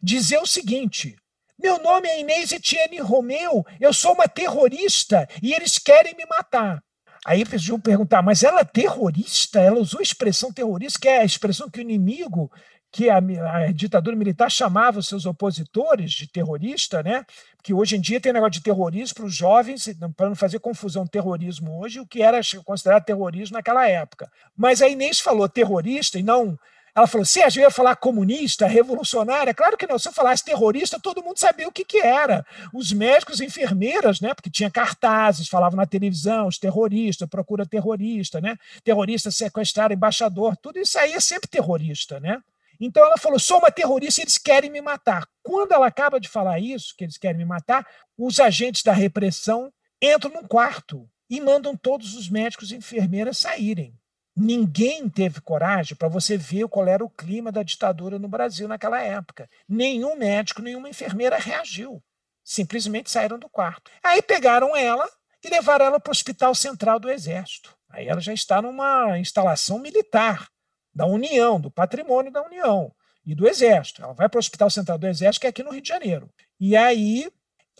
dizer 0.00 0.38
o 0.38 0.46
seguinte: 0.46 1.16
meu 1.58 1.82
nome 1.82 2.08
é 2.08 2.20
Inês 2.20 2.52
Etienne 2.52 3.00
Romeu, 3.00 3.66
eu 3.80 3.92
sou 3.92 4.12
uma 4.14 4.28
terrorista 4.28 5.28
e 5.42 5.52
eles 5.52 5.76
querem 5.76 6.14
me 6.14 6.24
matar. 6.24 6.80
Aí 7.26 7.44
pediu 7.44 7.80
perguntar, 7.80 8.22
mas 8.22 8.44
ela 8.44 8.60
é 8.60 8.64
terrorista? 8.64 9.60
Ela 9.60 9.80
usou 9.80 9.98
a 9.98 10.04
expressão 10.04 10.52
terrorista, 10.52 11.00
que 11.00 11.08
é 11.08 11.18
a 11.20 11.24
expressão 11.24 11.68
que 11.68 11.80
o 11.80 11.82
inimigo, 11.82 12.50
que 12.92 13.10
a, 13.10 13.18
a 13.18 13.72
ditadura 13.72 14.16
militar 14.16 14.48
chamava 14.48 15.00
os 15.00 15.08
seus 15.08 15.26
opositores 15.26 16.12
de 16.12 16.28
terrorista, 16.28 17.02
né? 17.02 17.26
Que 17.62 17.74
hoje 17.74 17.96
em 17.96 18.00
dia 18.00 18.20
tem 18.20 18.32
negócio 18.32 18.52
de 18.52 18.62
terrorismo 18.62 19.16
para 19.16 19.24
os 19.24 19.34
jovens, 19.34 19.90
para 20.16 20.28
não 20.28 20.36
fazer 20.36 20.60
confusão 20.60 21.04
terrorismo 21.08 21.80
hoje, 21.80 21.98
o 21.98 22.06
que 22.06 22.22
era 22.22 22.40
considerado 22.64 23.04
terrorismo 23.04 23.56
naquela 23.56 23.86
época. 23.86 24.30
Mas 24.56 24.80
a 24.80 24.88
Inês 24.88 25.18
falou 25.18 25.48
terrorista 25.48 26.20
e 26.20 26.22
não 26.22 26.56
ela 26.94 27.06
falou: 27.06 27.24
Sérgio, 27.24 27.60
eu 27.60 27.64
ia 27.64 27.70
falar 27.70 27.96
comunista, 27.96 28.66
revolucionária? 28.66 29.54
Claro 29.54 29.76
que 29.76 29.86
não. 29.86 29.98
Se 29.98 30.08
eu 30.08 30.12
falasse 30.12 30.44
terrorista, 30.44 30.98
todo 31.00 31.22
mundo 31.22 31.38
sabia 31.38 31.68
o 31.68 31.72
que, 31.72 31.84
que 31.84 31.98
era. 31.98 32.44
Os 32.72 32.92
médicos, 32.92 33.40
enfermeiras, 33.40 34.20
né? 34.20 34.34
Porque 34.34 34.50
tinha 34.50 34.70
cartazes, 34.70 35.48
falavam 35.48 35.76
na 35.76 35.86
televisão, 35.86 36.46
os 36.46 36.58
terroristas, 36.58 37.28
procura 37.28 37.66
terrorista, 37.66 38.40
né? 38.40 38.56
Terrorista 38.82 39.30
sequestrar 39.30 39.92
embaixador, 39.92 40.56
tudo 40.56 40.78
isso 40.78 40.98
aí 40.98 41.12
é 41.12 41.20
sempre 41.20 41.48
terrorista, 41.48 42.20
né? 42.20 42.40
Então 42.80 43.04
ela 43.04 43.18
falou: 43.18 43.38
sou 43.38 43.58
uma 43.58 43.70
terrorista 43.70 44.20
e 44.20 44.24
eles 44.24 44.38
querem 44.38 44.70
me 44.70 44.80
matar. 44.80 45.26
Quando 45.42 45.72
ela 45.72 45.86
acaba 45.86 46.20
de 46.20 46.28
falar 46.28 46.60
isso, 46.60 46.94
que 46.96 47.04
eles 47.04 47.18
querem 47.18 47.38
me 47.38 47.44
matar, 47.44 47.86
os 48.16 48.38
agentes 48.38 48.82
da 48.82 48.92
repressão 48.92 49.72
entram 50.00 50.30
num 50.32 50.46
quarto 50.46 51.08
e 51.28 51.40
mandam 51.40 51.76
todos 51.76 52.14
os 52.14 52.28
médicos 52.28 52.70
e 52.70 52.76
enfermeiras 52.76 53.38
saírem. 53.38 53.94
Ninguém 54.38 55.08
teve 55.08 55.40
coragem 55.40 55.96
para 55.96 56.06
você 56.06 56.36
ver 56.36 56.68
qual 56.68 56.86
era 56.86 57.04
o 57.04 57.10
clima 57.10 57.50
da 57.50 57.64
ditadura 57.64 58.20
no 58.20 58.28
Brasil 58.28 58.68
naquela 58.68 59.02
época. 59.02 59.50
Nenhum 59.68 60.16
médico, 60.16 60.62
nenhuma 60.62 60.88
enfermeira 60.88 61.36
reagiu. 61.36 62.00
Simplesmente 62.44 63.10
saíram 63.10 63.36
do 63.36 63.48
quarto. 63.48 63.90
Aí 64.02 64.22
pegaram 64.22 64.76
ela 64.76 65.08
e 65.44 65.48
levaram 65.48 65.86
ela 65.86 65.98
para 65.98 66.10
o 66.10 66.12
Hospital 66.12 66.54
Central 66.54 67.00
do 67.00 67.10
Exército. 67.10 67.76
Aí 67.90 68.06
ela 68.06 68.20
já 68.20 68.32
está 68.32 68.62
numa 68.62 69.18
instalação 69.18 69.80
militar 69.80 70.48
da 70.94 71.04
União, 71.04 71.60
do 71.60 71.70
patrimônio 71.70 72.30
da 72.30 72.42
União 72.42 72.92
e 73.26 73.34
do 73.34 73.48
Exército. 73.48 74.02
Ela 74.02 74.12
vai 74.12 74.28
para 74.28 74.38
o 74.38 74.40
Hospital 74.40 74.70
Central 74.70 74.98
do 74.98 75.08
Exército, 75.08 75.40
que 75.40 75.46
é 75.48 75.50
aqui 75.50 75.64
no 75.64 75.72
Rio 75.72 75.82
de 75.82 75.88
Janeiro. 75.88 76.30
E 76.60 76.76
aí, 76.76 77.28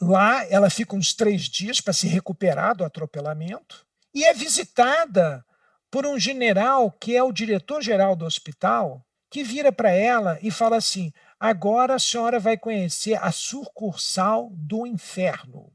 lá, 0.01 0.45
ela 0.51 0.69
fica 0.71 0.97
uns 0.97 1.15
três 1.15 1.43
dias 1.43 1.81
para 1.81 1.93
se 1.93 2.09
recuperar 2.09 2.75
do 2.75 2.85
atropelamento 2.85 3.87
e 4.13 4.25
é 4.25 4.35
visitada 4.35 5.45
por 5.91 6.07
um 6.07 6.19
general 6.19 6.91
que 6.91 7.17
é 7.17 7.23
o 7.23 7.33
diretor-geral 7.33 8.15
do 8.15 8.25
hospital, 8.25 9.05
que 9.31 9.43
vira 9.43 9.73
para 9.73 9.91
ela 9.91 10.39
e 10.43 10.51
fala 10.51 10.77
assim: 10.77 11.13
agora 11.39 11.95
a 11.95 11.99
senhora 11.99 12.39
vai 12.39 12.57
conhecer 12.57 13.15
a 13.23 13.31
sucursal 13.31 14.51
do 14.53 14.87
inferno. 14.87 15.73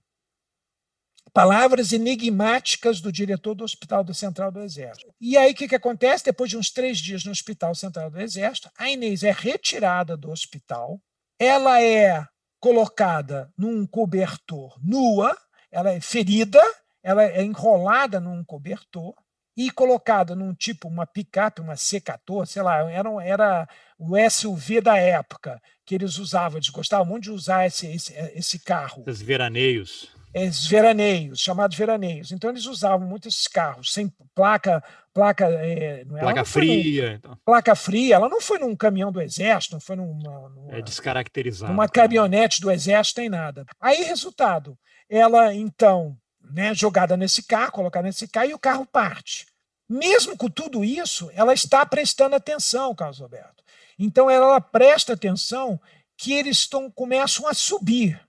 Palavras 1.33 1.91
enigmáticas 1.91 3.01
do 3.01 3.11
diretor 3.11 3.55
do 3.55 3.63
Hospital 3.63 4.03
do 4.03 4.13
Central 4.13 4.51
do 4.51 4.61
Exército. 4.61 5.11
E 5.19 5.35
aí 5.35 5.51
o 5.51 5.55
que, 5.55 5.67
que 5.67 5.75
acontece? 5.75 6.25
Depois 6.25 6.47
de 6.47 6.57
uns 6.57 6.69
três 6.69 6.99
dias 6.99 7.25
no 7.25 7.31
Hospital 7.31 7.73
Central 7.73 8.11
do 8.11 8.21
Exército, 8.21 8.69
a 8.77 8.87
Inês 8.87 9.23
é 9.23 9.31
retirada 9.31 10.15
do 10.15 10.29
hospital, 10.29 11.01
ela 11.39 11.81
é 11.81 12.23
colocada 12.59 13.51
num 13.57 13.83
cobertor 13.87 14.77
nua, 14.79 15.35
ela 15.71 15.91
é 15.91 15.99
ferida, 15.99 16.61
ela 17.01 17.23
é 17.23 17.41
enrolada 17.41 18.19
num 18.19 18.43
cobertor 18.43 19.15
e 19.55 19.69
colocada 19.69 20.35
num 20.35 20.53
tipo, 20.53 20.87
uma 20.87 21.05
picape, 21.05 21.61
uma 21.61 21.73
C14, 21.73 22.45
sei 22.47 22.61
lá, 22.61 22.91
era, 22.91 23.09
era 23.23 23.69
o 23.99 24.15
SUV 24.29 24.81
da 24.81 24.97
época 24.97 25.61
que 25.85 25.95
eles 25.95 26.17
usavam, 26.17 26.57
eles 26.57 26.69
gostavam 26.69 27.05
muito 27.05 27.23
de 27.23 27.31
usar 27.31 27.65
esse, 27.67 27.87
esse, 27.87 28.13
esse 28.35 28.59
carro. 28.59 29.03
Os 29.05 29.21
veraneios. 29.21 30.09
Esses 30.33 30.65
veraneios, 30.65 31.39
chamados 31.39 31.77
veraneios. 31.77 32.31
Então 32.31 32.49
eles 32.49 32.65
usavam 32.65 33.07
muito 33.07 33.27
esses 33.27 33.47
carros, 33.47 33.93
sem 33.93 34.11
placa, 34.33 34.83
placa, 35.13 35.45
é, 35.45 36.03
placa 36.05 36.43
fria. 36.43 37.09
Num, 37.09 37.15
então. 37.15 37.37
Placa 37.45 37.75
fria. 37.75 38.15
Ela 38.15 38.27
não 38.27 38.41
foi 38.41 38.57
num 38.57 38.75
caminhão 38.75 39.11
do 39.11 39.21
exército, 39.21 39.75
não 39.75 39.79
foi 39.79 39.95
numa, 39.95 40.49
numa 40.49 40.75
é 40.75 40.81
descaracterizado. 40.81 41.71
Numa 41.71 41.87
caminhonete 41.87 42.59
do 42.59 42.71
exército 42.71 43.21
nem 43.21 43.29
nada. 43.29 43.63
Aí 43.79 44.03
resultado, 44.03 44.75
ela 45.07 45.53
então 45.53 46.17
né, 46.43 46.73
jogada 46.73 47.15
nesse 47.15 47.43
carro, 47.43 47.71
colocada 47.71 48.07
nesse 48.07 48.27
carro, 48.27 48.49
e 48.49 48.53
o 48.53 48.59
carro 48.59 48.85
parte. 48.85 49.47
Mesmo 49.87 50.37
com 50.37 50.49
tudo 50.49 50.83
isso, 50.83 51.29
ela 51.33 51.53
está 51.53 51.85
prestando 51.85 52.35
atenção, 52.35 52.95
Carlos 52.95 53.19
Roberto. 53.19 53.63
Então 53.97 54.29
ela 54.29 54.59
presta 54.59 55.13
atenção 55.13 55.79
que 56.17 56.33
eles 56.33 56.59
estão, 56.59 56.89
começam 56.89 57.47
a 57.47 57.53
subir. 57.53 58.19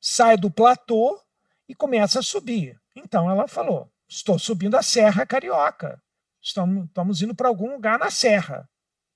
Sai 0.00 0.36
do 0.36 0.50
platô 0.50 1.20
e 1.68 1.74
começa 1.74 2.18
a 2.18 2.22
subir. 2.22 2.80
Então 2.96 3.30
ela 3.30 3.46
falou: 3.46 3.90
estou 4.08 4.38
subindo 4.38 4.76
a 4.76 4.82
Serra 4.82 5.26
Carioca. 5.26 6.02
Estamos, 6.40 6.86
estamos 6.86 7.22
indo 7.22 7.34
para 7.34 7.48
algum 7.48 7.72
lugar 7.72 7.98
na 7.98 8.10
Serra. 8.10 8.68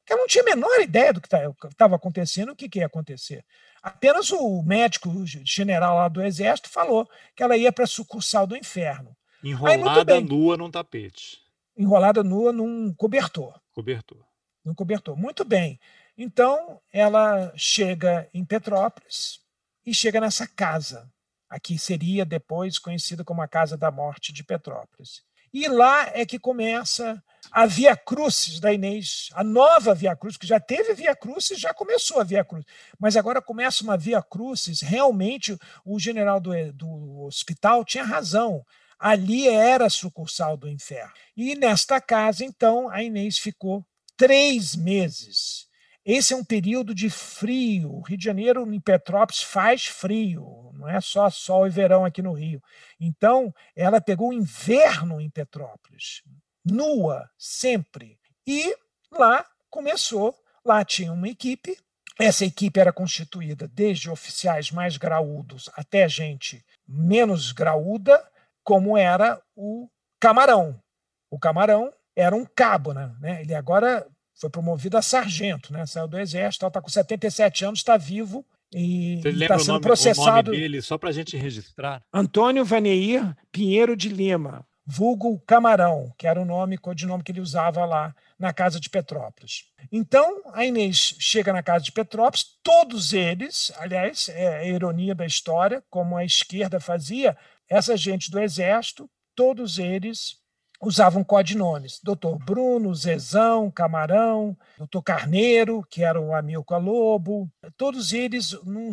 Ela 0.09 0.21
não 0.21 0.27
tinha 0.27 0.43
a 0.43 0.47
menor 0.47 0.81
ideia 0.81 1.13
do 1.13 1.21
que 1.21 1.29
tá, 1.29 1.39
estava 1.69 1.97
acontecendo, 1.97 2.53
o 2.53 2.57
que, 2.57 2.69
que 2.69 2.79
ia 2.79 2.87
acontecer. 2.87 3.45
Apenas 3.83 4.31
o 4.31 4.63
médico 4.63 5.09
o 5.09 5.27
general 5.27 5.97
lá 5.97 6.09
do 6.09 6.23
Exército 6.23 6.69
falou 6.69 7.09
que 7.35 7.43
ela 7.43 7.57
ia 7.57 7.73
para 7.73 7.85
a 7.85 7.89
sucursal 7.89 8.47
do 8.47 8.57
inferno. 8.57 9.17
Enrolada 9.43 10.15
Aí, 10.15 10.25
nua 10.25 10.57
num 10.57 10.71
tapete. 10.71 11.39
Enrolada 11.77 12.23
nua 12.23 12.53
num 12.53 12.93
cobertor. 12.95 13.61
Cobertor. 13.73 14.25
Num 14.65 14.75
cobertor. 14.75 15.17
Muito 15.17 15.45
bem. 15.45 15.79
Então, 16.17 16.81
ela 16.93 17.53
chega 17.57 18.29
em 18.33 18.45
Petrópolis 18.45 19.41
e 19.85 19.95
chega 19.95 20.21
nessa 20.21 20.49
casa, 20.49 21.09
aqui 21.49 21.79
seria 21.79 22.25
depois 22.25 22.79
conhecida 22.79 23.23
como 23.23 23.43
a 23.43 23.47
Casa 23.47 23.77
da 23.77 23.91
Morte 23.91 24.33
de 24.33 24.43
Petrópolis. 24.43 25.23
E 25.53 25.69
lá 25.69 26.11
é 26.15 26.27
que 26.27 26.39
começa 26.39 27.23
a 27.51 27.67
Via 27.67 27.97
Crucis 27.97 28.61
da 28.61 28.73
Inês, 28.73 29.31
a 29.33 29.43
nova 29.43 29.95
Via 29.95 30.17
Crucis, 30.17 30.37
que 30.37 30.47
já 30.47 30.61
teve 30.61 30.95
Via 30.95 31.15
Crucis, 31.15 31.59
já 31.59 31.73
começou 31.73 32.21
a 32.21 32.25
Via 32.25 32.45
Crucis, 32.45 32.67
mas 32.99 33.17
agora 33.17 33.41
começa 33.41 33.83
uma 33.83 33.97
Via 33.97 34.23
Crucis. 34.23 34.81
Realmente, 34.81 35.57
o 35.85 35.99
general 35.99 36.41
do, 36.41 36.51
do 36.73 37.21
hospital 37.25 37.85
tinha 37.85 38.05
razão. 38.05 38.65
Ali 38.99 39.47
era 39.47 39.87
a 39.87 39.91
sucursal 39.91 40.57
do 40.57 40.69
inferno. 40.69 41.13
E 41.37 41.55
nesta 41.55 42.01
casa, 42.01 42.45
então, 42.45 42.89
a 42.89 43.03
Inês 43.03 43.39
ficou 43.39 43.85
três 44.17 44.75
meses. 44.75 45.66
Esse 46.07 46.33
é 46.33 46.37
um 46.37 46.45
período 46.45 46.95
de 46.95 47.11
frio. 47.11 47.93
O 47.93 48.01
Rio 48.01 48.17
de 48.17 48.25
Janeiro, 48.25 48.73
em 48.73 48.79
Petrópolis, 48.79 49.43
faz 49.43 49.87
frio, 49.87 50.71
não 50.75 50.89
é 50.89 51.01
só 51.01 51.29
sol 51.29 51.67
e 51.67 51.71
verão 51.71 52.05
aqui 52.05 52.23
no 52.23 52.33
Rio. 52.33 52.63
Então, 53.01 53.53
ela 53.75 54.01
pegou 54.01 54.29
o 54.29 54.33
inverno 54.33 55.21
em 55.21 55.29
Petrópolis, 55.29 56.23
nua, 56.65 57.29
sempre. 57.37 58.17
E 58.47 58.73
lá 59.11 59.45
começou, 59.69 60.33
lá 60.65 60.85
tinha 60.85 61.13
uma 61.13 61.29
equipe. 61.29 61.77
Essa 62.21 62.45
equipe 62.45 62.79
era 62.79 62.93
constituída 62.93 63.67
desde 63.67 64.09
oficiais 64.09 64.71
mais 64.71 64.97
graúdos 64.97 65.69
até 65.75 66.09
gente 66.09 66.65
menos 66.87 67.51
graúda, 67.51 68.25
como 68.63 68.97
era 68.97 69.43
o 69.57 69.89
Camarão. 70.21 70.81
O 71.29 71.37
Camarão 71.37 71.93
era 72.15 72.35
um 72.35 72.47
cabo, 72.47 72.95
né? 72.95 73.13
Ele 73.41 73.55
agora 73.55 74.07
foi 74.37 74.51
promovido 74.51 74.97
a 74.97 75.03
sargento, 75.03 75.73
né? 75.73 75.87
Saiu 75.87 76.07
do 76.07 76.19
exército, 76.19 76.67
está 76.67 76.81
com 76.81 76.89
77 76.89 77.65
anos, 77.65 77.81
está 77.81 77.97
vivo 77.97 78.45
e 78.73 79.21
está 79.25 79.59
sendo 79.59 79.73
nome, 79.73 79.81
processado. 79.81 80.51
O 80.51 80.55
nome 80.55 80.63
dele, 80.63 80.83
só 80.83 80.99
para 80.99 81.09
a 81.09 81.13
gente 81.13 81.37
registrar. 81.37 82.03
Antônio 82.13 82.65
Vaneir 82.65 83.35
Pinheiro 83.51 83.97
de 83.97 84.09
Lima, 84.09 84.67
vulgo 84.85 85.41
Camarão, 85.47 86.13
que 86.19 86.27
era 86.27 86.41
o 86.41 86.45
nome, 86.45 86.79
codinome 86.79 87.23
que 87.23 87.33
ele 87.33 87.41
usava 87.41 87.85
lá 87.85 88.15
na 88.39 88.53
casa 88.53 88.79
de 88.79 88.91
Petrópolis. 88.91 89.65
Então, 89.91 90.43
a 90.53 90.65
Inês 90.65 91.17
chega 91.19 91.53
na 91.53 91.63
casa 91.63 91.85
de 91.85 91.93
Petrópolis, 91.93 92.45
todos 92.63 93.13
eles, 93.13 93.73
aliás, 93.79 94.29
é 94.29 94.59
a 94.59 94.65
ironia 94.65 95.15
da 95.15 95.25
história, 95.25 95.83
como 95.89 96.17
a 96.17 96.25
esquerda 96.25 96.79
fazia, 96.79 97.37
essa 97.69 97.97
gente 97.97 98.31
do 98.31 98.39
exército, 98.39 99.09
todos 99.35 99.79
eles 99.79 100.37
usavam 100.81 101.25
codinomes. 101.25 102.01
Doutor 102.03 102.39
Bruno, 102.39 102.95
Zezão, 102.95 103.71
Camarão, 103.71 104.57
doutor 104.79 105.03
Carneiro, 105.03 105.85
que 105.91 106.03
era 106.03 106.21
o 106.21 106.35
Amilcar 106.35 106.81
Lobo, 106.81 107.51
todos 107.77 108.13
eles 108.13 108.53
não, 108.65 108.91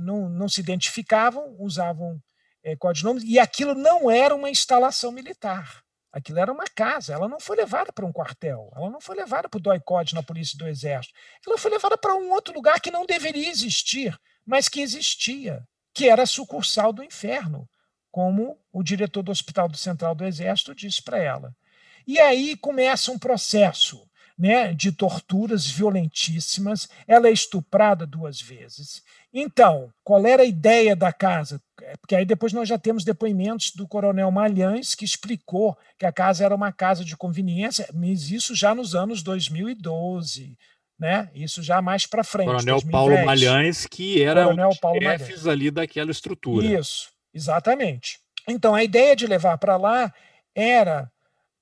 não, 0.00 0.28
não 0.28 0.48
se 0.48 0.60
identificavam, 0.60 1.54
usavam 1.58 2.20
é, 2.62 2.76
codinomes, 2.76 3.24
e 3.24 3.38
aquilo 3.38 3.74
não 3.74 4.10
era 4.10 4.34
uma 4.34 4.50
instalação 4.50 5.12
militar. 5.12 5.82
Aquilo 6.12 6.40
era 6.40 6.52
uma 6.52 6.64
casa, 6.64 7.12
ela 7.12 7.28
não 7.28 7.38
foi 7.38 7.56
levada 7.56 7.92
para 7.92 8.04
um 8.04 8.12
quartel, 8.12 8.68
ela 8.74 8.90
não 8.90 9.00
foi 9.00 9.14
levada 9.14 9.48
para 9.48 9.58
o 9.58 9.60
DOI-COD 9.60 10.14
na 10.14 10.22
Polícia 10.22 10.58
do 10.58 10.66
Exército, 10.66 11.14
ela 11.46 11.56
foi 11.56 11.70
levada 11.70 11.96
para 11.96 12.16
um 12.16 12.32
outro 12.32 12.52
lugar 12.52 12.80
que 12.80 12.90
não 12.90 13.06
deveria 13.06 13.48
existir, 13.48 14.18
mas 14.44 14.68
que 14.68 14.80
existia, 14.80 15.62
que 15.94 16.08
era 16.08 16.24
a 16.24 16.26
sucursal 16.26 16.92
do 16.92 17.04
inferno, 17.04 17.68
como 18.10 18.58
o 18.72 18.82
diretor 18.82 19.22
do 19.22 19.32
Hospital 19.32 19.68
do 19.68 19.76
Central 19.76 20.14
do 20.14 20.24
Exército 20.24 20.74
disse 20.74 21.02
para 21.02 21.18
ela. 21.18 21.54
E 22.06 22.18
aí 22.18 22.56
começa 22.56 23.12
um 23.12 23.18
processo 23.18 24.08
né, 24.40 24.72
de 24.72 24.90
torturas 24.90 25.66
violentíssimas. 25.66 26.88
Ela 27.06 27.28
é 27.28 27.30
estuprada 27.30 28.06
duas 28.06 28.40
vezes. 28.40 29.02
Então, 29.32 29.92
qual 30.02 30.26
era 30.26 30.42
a 30.42 30.46
ideia 30.46 30.96
da 30.96 31.12
casa? 31.12 31.60
É, 31.82 31.96
porque 31.98 32.16
aí 32.16 32.24
depois 32.24 32.52
nós 32.52 32.68
já 32.68 32.78
temos 32.78 33.04
depoimentos 33.04 33.72
do 33.72 33.86
coronel 33.86 34.30
Malhães, 34.30 34.94
que 34.94 35.04
explicou 35.04 35.76
que 35.98 36.06
a 36.06 36.12
casa 36.12 36.44
era 36.44 36.54
uma 36.54 36.72
casa 36.72 37.04
de 37.04 37.16
conveniência, 37.16 37.86
mas 37.92 38.30
isso 38.30 38.54
já 38.54 38.74
nos 38.74 38.94
anos 38.94 39.22
2012. 39.22 40.56
Né? 40.98 41.30
Isso 41.34 41.62
já 41.62 41.80
mais 41.80 42.06
para 42.06 42.24
frente. 42.24 42.46
Coronel 42.46 42.80
2010. 42.80 42.90
Paulo 42.90 43.24
Malhães, 43.24 43.86
que 43.86 44.22
era 44.22 44.44
coronel 44.44 44.70
um 44.70 44.92
dos 44.92 45.02
chefes 45.02 45.46
ali 45.46 45.70
daquela 45.70 46.10
estrutura. 46.10 46.66
Isso. 46.66 47.10
Exatamente. 47.32 48.18
Então, 48.48 48.74
a 48.74 48.82
ideia 48.82 49.14
de 49.14 49.26
levar 49.26 49.58
para 49.58 49.76
lá 49.76 50.12
era, 50.54 51.10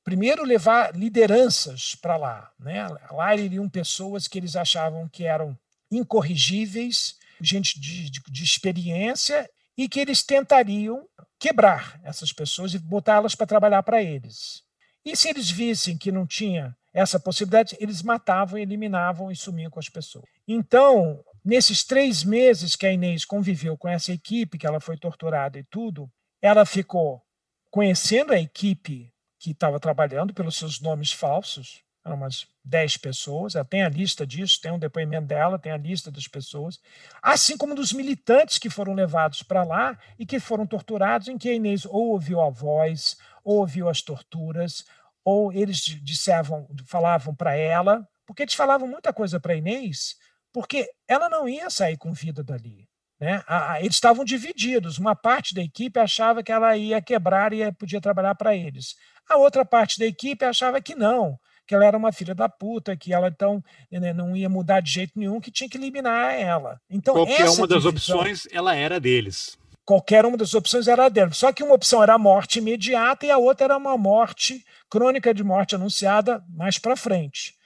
primeiro, 0.04 0.44
levar 0.44 0.94
lideranças 0.94 1.94
para 1.94 2.16
lá. 2.16 2.50
Né? 2.58 2.86
Lá 3.10 3.34
iriam 3.36 3.68
pessoas 3.68 4.26
que 4.26 4.38
eles 4.38 4.56
achavam 4.56 5.08
que 5.08 5.24
eram 5.24 5.58
incorrigíveis, 5.90 7.16
gente 7.40 7.80
de, 7.80 8.10
de, 8.10 8.20
de 8.28 8.44
experiência, 8.44 9.48
e 9.76 9.88
que 9.88 10.00
eles 10.00 10.22
tentariam 10.22 11.06
quebrar 11.38 12.00
essas 12.02 12.32
pessoas 12.32 12.74
e 12.74 12.78
botá-las 12.78 13.34
para 13.34 13.46
trabalhar 13.46 13.82
para 13.82 14.02
eles. 14.02 14.62
E 15.04 15.16
se 15.16 15.28
eles 15.28 15.50
vissem 15.50 15.96
que 15.96 16.10
não 16.10 16.26
tinha 16.26 16.76
essa 16.92 17.20
possibilidade, 17.20 17.76
eles 17.78 18.02
matavam, 18.02 18.58
eliminavam 18.58 19.30
e 19.30 19.36
sumiam 19.36 19.70
com 19.70 19.78
as 19.78 19.88
pessoas. 19.88 20.24
Então, 20.46 21.24
Nesses 21.44 21.84
três 21.84 22.24
meses 22.24 22.76
que 22.76 22.86
a 22.86 22.92
Inês 22.92 23.24
conviveu 23.24 23.76
com 23.76 23.88
essa 23.88 24.12
equipe, 24.12 24.58
que 24.58 24.66
ela 24.66 24.80
foi 24.80 24.96
torturada 24.96 25.58
e 25.58 25.64
tudo, 25.64 26.10
ela 26.42 26.64
ficou 26.66 27.22
conhecendo 27.70 28.32
a 28.32 28.38
equipe 28.38 29.12
que 29.38 29.52
estava 29.52 29.78
trabalhando 29.78 30.34
pelos 30.34 30.56
seus 30.56 30.80
nomes 30.80 31.12
falsos, 31.12 31.82
eram 32.04 32.16
umas 32.16 32.46
dez 32.64 32.96
pessoas, 32.96 33.54
ela 33.54 33.64
tem 33.64 33.82
a 33.82 33.88
lista 33.88 34.26
disso, 34.26 34.60
tem 34.60 34.72
um 34.72 34.78
depoimento 34.78 35.26
dela, 35.26 35.58
tem 35.58 35.72
a 35.72 35.76
lista 35.76 36.10
das 36.10 36.26
pessoas, 36.26 36.80
assim 37.22 37.56
como 37.56 37.74
dos 37.74 37.92
militantes 37.92 38.58
que 38.58 38.70
foram 38.70 38.94
levados 38.94 39.42
para 39.42 39.62
lá 39.62 39.98
e 40.18 40.26
que 40.26 40.40
foram 40.40 40.66
torturados, 40.66 41.28
em 41.28 41.38
que 41.38 41.48
a 41.48 41.54
Inês 41.54 41.84
ou 41.84 42.08
ouviu 42.08 42.40
a 42.40 42.50
voz, 42.50 43.16
ou 43.44 43.58
ouviu 43.58 43.88
as 43.88 44.02
torturas, 44.02 44.84
ou 45.24 45.52
eles 45.52 45.78
disseram, 45.78 46.68
falavam 46.86 47.34
para 47.34 47.54
ela, 47.54 48.06
porque 48.26 48.42
eles 48.42 48.54
falavam 48.54 48.88
muita 48.88 49.12
coisa 49.12 49.38
para 49.38 49.52
a 49.52 49.56
Inês, 49.56 50.16
porque 50.52 50.88
ela 51.06 51.28
não 51.28 51.48
ia 51.48 51.70
sair 51.70 51.96
com 51.96 52.12
vida 52.12 52.42
dali. 52.42 52.88
Né? 53.20 53.42
eles 53.80 53.96
estavam 53.96 54.24
divididos. 54.24 54.96
Uma 54.96 55.14
parte 55.14 55.52
da 55.52 55.60
equipe 55.60 55.98
achava 55.98 56.42
que 56.42 56.52
ela 56.52 56.76
ia 56.76 57.02
quebrar 57.02 57.52
e 57.52 57.70
podia 57.72 58.00
trabalhar 58.00 58.34
para 58.36 58.54
eles. 58.54 58.94
A 59.28 59.36
outra 59.36 59.64
parte 59.64 59.98
da 59.98 60.06
equipe 60.06 60.44
achava 60.44 60.80
que 60.80 60.94
não, 60.94 61.36
que 61.66 61.74
ela 61.74 61.84
era 61.84 61.98
uma 61.98 62.12
filha 62.12 62.34
da 62.34 62.48
puta, 62.48 62.96
que 62.96 63.12
ela 63.12 63.28
então 63.28 63.62
né, 63.90 64.12
não 64.12 64.36
ia 64.36 64.48
mudar 64.48 64.80
de 64.80 64.90
jeito 64.90 65.12
nenhum, 65.16 65.40
que 65.40 65.50
tinha 65.50 65.68
que 65.68 65.76
eliminar 65.76 66.32
ela. 66.32 66.80
Então, 66.88 67.14
qualquer 67.14 67.50
uma 67.50 67.66
das 67.66 67.82
divisão, 67.82 68.18
opções, 68.18 68.46
ela 68.52 68.74
era 68.74 69.00
deles. 69.00 69.58
Qualquer 69.84 70.24
uma 70.24 70.36
das 70.36 70.54
opções 70.54 70.86
era 70.86 71.08
dele. 71.08 71.34
Só 71.34 71.52
que 71.52 71.62
uma 71.62 71.74
opção 71.74 72.02
era 72.02 72.14
a 72.14 72.18
morte 72.18 72.58
imediata 72.58 73.26
e 73.26 73.30
a 73.30 73.38
outra 73.38 73.64
era 73.64 73.76
uma 73.76 73.98
morte, 73.98 74.64
crônica 74.88 75.34
de 75.34 75.42
morte 75.42 75.74
anunciada 75.74 76.42
mais 76.48 76.78
para 76.78 76.96
frente. 76.96 77.57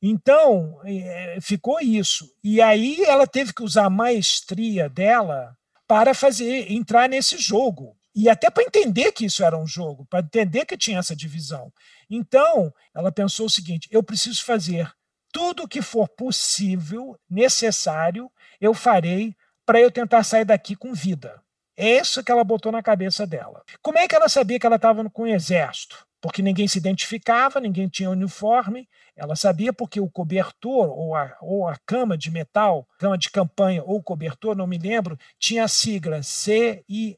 Então, 0.00 0.80
é, 0.84 1.38
ficou 1.40 1.80
isso. 1.80 2.30
E 2.42 2.60
aí 2.60 3.02
ela 3.04 3.26
teve 3.26 3.52
que 3.52 3.62
usar 3.62 3.86
a 3.86 3.90
maestria 3.90 4.88
dela 4.88 5.56
para 5.86 6.14
fazer 6.14 6.70
entrar 6.70 7.08
nesse 7.08 7.38
jogo. 7.38 7.96
E 8.14 8.30
até 8.30 8.50
para 8.50 8.64
entender 8.64 9.12
que 9.12 9.26
isso 9.26 9.44
era 9.44 9.58
um 9.58 9.66
jogo, 9.66 10.06
para 10.06 10.20
entender 10.20 10.64
que 10.64 10.76
tinha 10.76 10.98
essa 10.98 11.14
divisão. 11.14 11.70
Então, 12.08 12.72
ela 12.94 13.12
pensou 13.12 13.46
o 13.46 13.50
seguinte: 13.50 13.88
eu 13.90 14.02
preciso 14.02 14.42
fazer 14.44 14.90
tudo 15.30 15.64
o 15.64 15.68
que 15.68 15.82
for 15.82 16.08
possível, 16.08 17.18
necessário, 17.28 18.30
eu 18.58 18.72
farei 18.72 19.36
para 19.66 19.80
eu 19.80 19.90
tentar 19.90 20.24
sair 20.24 20.46
daqui 20.46 20.74
com 20.74 20.94
vida. 20.94 21.42
É 21.76 21.98
isso 21.98 22.24
que 22.24 22.32
ela 22.32 22.42
botou 22.42 22.72
na 22.72 22.82
cabeça 22.82 23.26
dela. 23.26 23.62
Como 23.82 23.98
é 23.98 24.08
que 24.08 24.14
ela 24.14 24.30
sabia 24.30 24.58
que 24.58 24.64
ela 24.64 24.76
estava 24.76 25.10
com 25.10 25.24
o 25.24 25.26
exército? 25.26 26.06
Porque 26.26 26.42
ninguém 26.42 26.66
se 26.66 26.76
identificava, 26.76 27.60
ninguém 27.60 27.86
tinha 27.86 28.10
uniforme. 28.10 28.88
Ela 29.14 29.36
sabia 29.36 29.72
porque 29.72 30.00
o 30.00 30.10
cobertor 30.10 30.88
ou 30.88 31.14
a, 31.14 31.36
ou 31.40 31.68
a 31.68 31.76
cama 31.86 32.18
de 32.18 32.32
metal, 32.32 32.84
cama 32.98 33.16
de 33.16 33.30
campanha 33.30 33.80
ou 33.84 34.02
cobertor, 34.02 34.56
não 34.56 34.66
me 34.66 34.76
lembro, 34.76 35.16
tinha 35.38 35.62
a 35.62 35.68
sigla 35.68 36.24
CIE. 36.24 37.16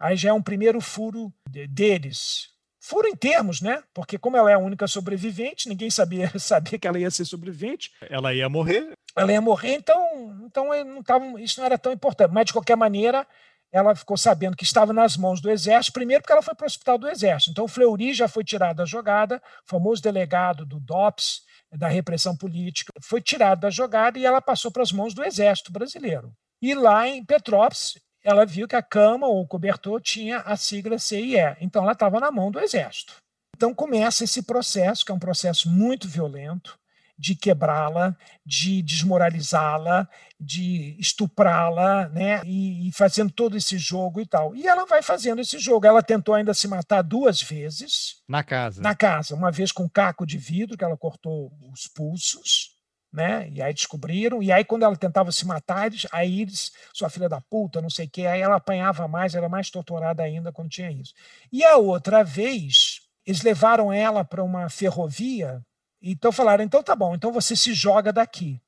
Aí 0.00 0.16
já 0.16 0.30
é 0.30 0.32
um 0.32 0.40
primeiro 0.40 0.80
furo 0.80 1.30
deles. 1.68 2.48
Furo 2.80 3.06
em 3.06 3.14
termos, 3.14 3.60
né? 3.60 3.82
Porque 3.92 4.16
como 4.16 4.38
ela 4.38 4.50
é 4.50 4.54
a 4.54 4.58
única 4.58 4.86
sobrevivente, 4.86 5.68
ninguém 5.68 5.90
sabia, 5.90 6.32
sabia 6.40 6.78
que 6.78 6.88
ela 6.88 6.98
ia 6.98 7.10
ser 7.10 7.26
sobrevivente. 7.26 7.92
Ela 8.08 8.32
ia 8.32 8.48
morrer. 8.48 8.92
Ela 9.14 9.30
ia 9.30 9.42
morrer, 9.42 9.74
então, 9.74 10.40
então 10.46 10.84
não 10.86 11.02
tava, 11.02 11.38
isso 11.38 11.60
não 11.60 11.66
era 11.66 11.76
tão 11.76 11.92
importante. 11.92 12.32
Mas, 12.32 12.46
de 12.46 12.54
qualquer 12.54 12.76
maneira, 12.76 13.26
ela 13.72 13.94
ficou 13.94 14.16
sabendo 14.16 14.56
que 14.56 14.64
estava 14.64 14.92
nas 14.92 15.16
mãos 15.16 15.40
do 15.40 15.50
Exército, 15.50 15.92
primeiro 15.92 16.22
porque 16.22 16.32
ela 16.32 16.42
foi 16.42 16.54
para 16.54 16.64
o 16.64 16.66
hospital 16.66 16.98
do 16.98 17.08
Exército. 17.08 17.50
Então, 17.50 17.64
o 17.64 17.68
Fleury 17.68 18.14
já 18.14 18.28
foi 18.28 18.42
tirado 18.42 18.76
da 18.76 18.84
jogada, 18.84 19.42
famoso 19.64 20.02
delegado 20.02 20.64
do 20.64 20.80
DOPS, 20.80 21.42
da 21.72 21.88
repressão 21.88 22.36
política, 22.36 22.92
foi 23.02 23.20
tirado 23.20 23.60
da 23.60 23.70
jogada 23.70 24.18
e 24.18 24.24
ela 24.24 24.40
passou 24.40 24.70
para 24.70 24.82
as 24.82 24.92
mãos 24.92 25.12
do 25.12 25.22
Exército 25.22 25.70
brasileiro. 25.70 26.32
E 26.62 26.74
lá 26.74 27.06
em 27.06 27.24
Petrópolis, 27.24 27.98
ela 28.24 28.44
viu 28.44 28.66
que 28.66 28.76
a 28.76 28.82
cama 28.82 29.26
ou 29.26 29.42
o 29.42 29.46
cobertor 29.46 30.00
tinha 30.00 30.38
a 30.38 30.56
sigla 30.56 30.98
CIE. 30.98 31.36
Então, 31.60 31.82
ela 31.82 31.92
estava 31.92 32.18
na 32.18 32.30
mão 32.30 32.50
do 32.50 32.58
Exército. 32.58 33.14
Então, 33.54 33.74
começa 33.74 34.24
esse 34.24 34.42
processo, 34.42 35.04
que 35.04 35.12
é 35.12 35.14
um 35.14 35.18
processo 35.18 35.68
muito 35.68 36.08
violento, 36.08 36.78
de 37.18 37.34
quebrá-la, 37.34 38.16
de 38.46 38.80
desmoralizá-la, 38.80 40.08
de 40.38 40.96
estuprá-la, 41.00 42.08
né? 42.10 42.40
E, 42.44 42.88
e, 42.88 42.92
fazendo 42.92 43.32
todo 43.32 43.56
esse 43.56 43.76
jogo 43.76 44.20
e 44.20 44.26
tal. 44.26 44.54
E 44.54 44.68
ela 44.68 44.86
vai 44.86 45.02
fazendo 45.02 45.40
esse 45.40 45.58
jogo. 45.58 45.84
Ela 45.84 46.02
tentou 46.02 46.34
ainda 46.34 46.54
se 46.54 46.68
matar 46.68 47.02
duas 47.02 47.42
vezes. 47.42 48.22
Na 48.28 48.44
casa. 48.44 48.80
Na 48.80 48.94
casa. 48.94 49.34
Uma 49.34 49.50
vez 49.50 49.72
com 49.72 49.84
um 49.84 49.88
caco 49.88 50.24
de 50.24 50.38
vidro, 50.38 50.78
que 50.78 50.84
ela 50.84 50.96
cortou 50.96 51.52
os 51.72 51.88
pulsos. 51.88 52.76
Né? 53.12 53.48
E 53.50 53.62
aí 53.62 53.72
descobriram, 53.72 54.42
e 54.42 54.52
aí 54.52 54.62
quando 54.62 54.82
ela 54.82 54.94
tentava 54.94 55.32
se 55.32 55.46
matar, 55.46 55.86
eles, 55.86 56.06
aí 56.12 56.42
eles, 56.42 56.70
sua 56.92 57.08
filha 57.08 57.26
da 57.26 57.40
puta, 57.40 57.80
não 57.80 57.88
sei 57.88 58.04
o 58.04 58.10
quê, 58.10 58.26
aí 58.26 58.42
ela 58.42 58.56
apanhava 58.56 59.08
mais, 59.08 59.34
era 59.34 59.48
mais 59.48 59.70
torturada 59.70 60.22
ainda 60.22 60.52
quando 60.52 60.68
tinha 60.68 60.92
isso. 60.92 61.14
E 61.50 61.64
a 61.64 61.78
outra 61.78 62.22
vez, 62.22 63.00
eles 63.26 63.40
levaram 63.40 63.90
ela 63.90 64.26
para 64.26 64.44
uma 64.44 64.68
ferrovia 64.68 65.64
então 66.00 66.30
falaram, 66.30 66.64
então 66.64 66.82
tá 66.82 66.94
bom, 66.94 67.14
então 67.14 67.32
você 67.32 67.56
se 67.56 67.74
joga 67.74 68.12
daqui. 68.12 68.60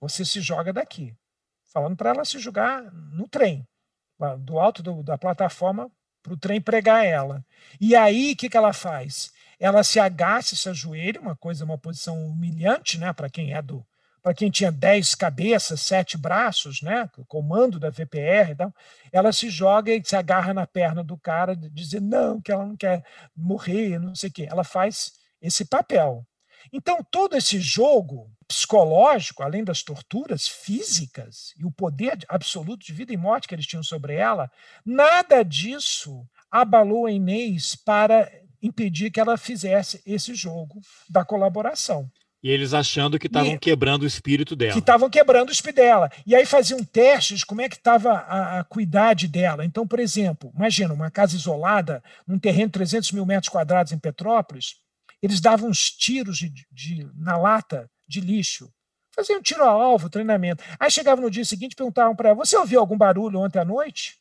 Você 0.00 0.24
se 0.24 0.40
joga 0.40 0.72
daqui. 0.72 1.14
Falando 1.64 1.96
para 1.96 2.10
ela 2.10 2.24
se 2.24 2.38
jogar 2.38 2.82
no 2.92 3.28
trem, 3.28 3.66
do 4.40 4.58
alto 4.58 4.82
do, 4.82 5.02
da 5.02 5.18
plataforma 5.18 5.90
para 6.22 6.32
o 6.32 6.36
trem 6.36 6.60
pregar 6.60 7.06
ela. 7.06 7.44
E 7.80 7.94
aí 7.94 8.32
o 8.32 8.36
que, 8.36 8.48
que 8.48 8.56
ela 8.56 8.72
faz? 8.72 9.30
Ela 9.58 9.84
se 9.84 10.00
agacha, 10.00 10.56
se 10.56 10.68
ajoelha, 10.68 11.20
uma 11.20 11.36
coisa, 11.36 11.64
uma 11.64 11.78
posição 11.78 12.26
humilhante, 12.26 12.98
né, 12.98 13.12
para 13.12 13.30
quem 13.30 13.54
é 13.54 13.62
do, 13.62 13.86
para 14.22 14.34
quem 14.34 14.50
tinha 14.50 14.72
dez 14.72 15.14
cabeças, 15.14 15.80
sete 15.80 16.18
braços, 16.18 16.82
né, 16.82 17.08
comando 17.28 17.78
da 17.78 17.90
VPR, 17.90 18.50
então, 18.50 18.74
ela 19.12 19.32
se 19.32 19.48
joga 19.48 19.92
e 19.92 20.02
se 20.04 20.16
agarra 20.16 20.52
na 20.52 20.66
perna 20.66 21.04
do 21.04 21.16
cara, 21.16 21.54
dizendo 21.54 22.08
não, 22.08 22.40
que 22.40 22.50
ela 22.50 22.66
não 22.66 22.76
quer 22.76 23.04
morrer, 23.36 24.00
não 24.00 24.16
sei 24.16 24.28
o 24.28 24.32
quê. 24.32 24.48
Ela 24.50 24.64
faz 24.64 25.12
esse 25.40 25.64
papel. 25.64 26.26
Então, 26.72 27.04
todo 27.10 27.36
esse 27.36 27.60
jogo 27.60 28.30
psicológico, 28.46 29.42
além 29.42 29.64
das 29.64 29.82
torturas 29.82 30.46
físicas 30.46 31.52
e 31.58 31.64
o 31.64 31.70
poder 31.70 32.18
absoluto 32.28 32.84
de 32.84 32.92
vida 32.92 33.12
e 33.12 33.16
morte 33.16 33.48
que 33.48 33.54
eles 33.54 33.66
tinham 33.66 33.82
sobre 33.82 34.14
ela, 34.14 34.50
nada 34.84 35.42
disso 35.42 36.26
abalou 36.50 37.06
a 37.06 37.12
Inês 37.12 37.74
para 37.74 38.30
impedir 38.62 39.10
que 39.10 39.20
ela 39.20 39.36
fizesse 39.36 40.00
esse 40.06 40.34
jogo 40.34 40.80
da 41.08 41.24
colaboração. 41.24 42.10
E 42.42 42.50
eles 42.50 42.72
achando 42.72 43.18
que 43.18 43.26
estavam 43.26 43.58
quebrando 43.58 44.02
o 44.02 44.06
espírito 44.06 44.54
dela. 44.54 44.72
Que 44.72 44.78
estavam 44.78 45.10
quebrando 45.10 45.48
o 45.48 45.52
espírito 45.52 45.76
dela. 45.76 46.10
E 46.24 46.34
aí 46.34 46.46
faziam 46.46 46.82
testes 46.84 47.42
como 47.42 47.60
é 47.60 47.68
que 47.68 47.76
estava 47.76 48.12
a, 48.12 48.60
a 48.60 48.64
cuidade 48.64 49.26
dela. 49.26 49.64
Então, 49.64 49.86
por 49.86 49.98
exemplo, 49.98 50.52
imagina 50.54 50.94
uma 50.94 51.10
casa 51.10 51.34
isolada, 51.34 52.02
num 52.26 52.38
terreno 52.38 52.66
de 52.66 52.72
300 52.72 53.12
mil 53.12 53.26
metros 53.26 53.48
quadrados 53.48 53.90
em 53.90 53.98
Petrópolis, 53.98 54.76
eles 55.26 55.40
davam 55.40 55.68
uns 55.68 55.90
tiros 55.90 56.38
de, 56.38 56.52
de, 56.70 57.10
na 57.16 57.36
lata 57.36 57.90
de 58.06 58.20
lixo. 58.20 58.72
Faziam 59.12 59.42
tiro 59.42 59.64
ao 59.64 59.80
alvo, 59.80 60.08
treinamento. 60.08 60.62
Aí 60.78 60.88
chegavam 60.88 61.24
no 61.24 61.30
dia 61.30 61.44
seguinte 61.44 61.72
e 61.72 61.76
perguntavam 61.76 62.14
para 62.14 62.28
ela: 62.28 62.38
Você 62.38 62.56
ouviu 62.56 62.78
algum 62.78 62.96
barulho 62.96 63.40
ontem 63.40 63.58
à 63.58 63.64
noite? 63.64 64.18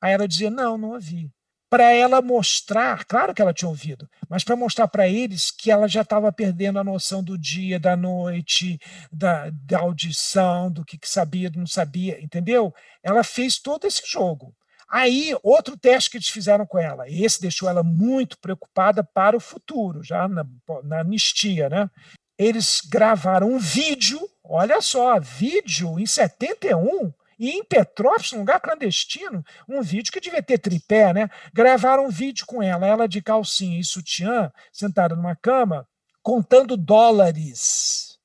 Aí 0.00 0.12
ela 0.12 0.28
dizia: 0.28 0.50
Não, 0.50 0.78
não 0.78 0.90
ouvi. 0.90 1.28
Para 1.68 1.90
ela 1.90 2.22
mostrar, 2.22 3.04
claro 3.04 3.34
que 3.34 3.42
ela 3.42 3.52
tinha 3.52 3.68
ouvido, 3.68 4.08
mas 4.28 4.44
para 4.44 4.54
mostrar 4.54 4.86
para 4.86 5.08
eles 5.08 5.50
que 5.50 5.72
ela 5.72 5.88
já 5.88 6.02
estava 6.02 6.30
perdendo 6.30 6.78
a 6.78 6.84
noção 6.84 7.20
do 7.20 7.36
dia, 7.36 7.80
da 7.80 7.96
noite, 7.96 8.78
da, 9.10 9.50
da 9.50 9.80
audição, 9.80 10.70
do 10.70 10.84
que, 10.84 10.96
que 10.96 11.08
sabia, 11.08 11.50
do 11.50 11.58
não 11.58 11.66
sabia, 11.66 12.22
entendeu? 12.22 12.72
Ela 13.02 13.24
fez 13.24 13.58
todo 13.58 13.86
esse 13.86 14.02
jogo. 14.06 14.54
Aí, 14.88 15.34
outro 15.42 15.76
teste 15.76 16.10
que 16.10 16.16
eles 16.16 16.28
fizeram 16.28 16.66
com 16.66 16.78
ela, 16.78 17.08
e 17.08 17.24
esse 17.24 17.40
deixou 17.40 17.68
ela 17.68 17.82
muito 17.82 18.38
preocupada 18.38 19.02
para 19.02 19.36
o 19.36 19.40
futuro, 19.40 20.02
já 20.02 20.28
na, 20.28 20.46
na 20.84 21.00
anistia, 21.00 21.68
né? 21.68 21.90
Eles 22.38 22.80
gravaram 22.80 23.52
um 23.52 23.58
vídeo, 23.58 24.20
olha 24.42 24.80
só, 24.80 25.18
vídeo 25.18 25.98
em 25.98 26.06
71, 26.06 27.12
e 27.38 27.50
em 27.50 27.64
Petrópolis, 27.64 28.32
um 28.32 28.38
lugar 28.38 28.60
clandestino, 28.60 29.44
um 29.68 29.82
vídeo 29.82 30.12
que 30.12 30.20
devia 30.20 30.42
ter 30.42 30.58
tripé, 30.58 31.12
né? 31.12 31.28
Gravaram 31.52 32.06
um 32.06 32.10
vídeo 32.10 32.46
com 32.46 32.62
ela, 32.62 32.86
ela 32.86 33.08
de 33.08 33.20
calcinha 33.20 33.78
e 33.80 33.84
sutiã, 33.84 34.52
sentada 34.72 35.16
numa 35.16 35.34
cama, 35.34 35.86
contando 36.22 36.76
dólares. 36.76 38.18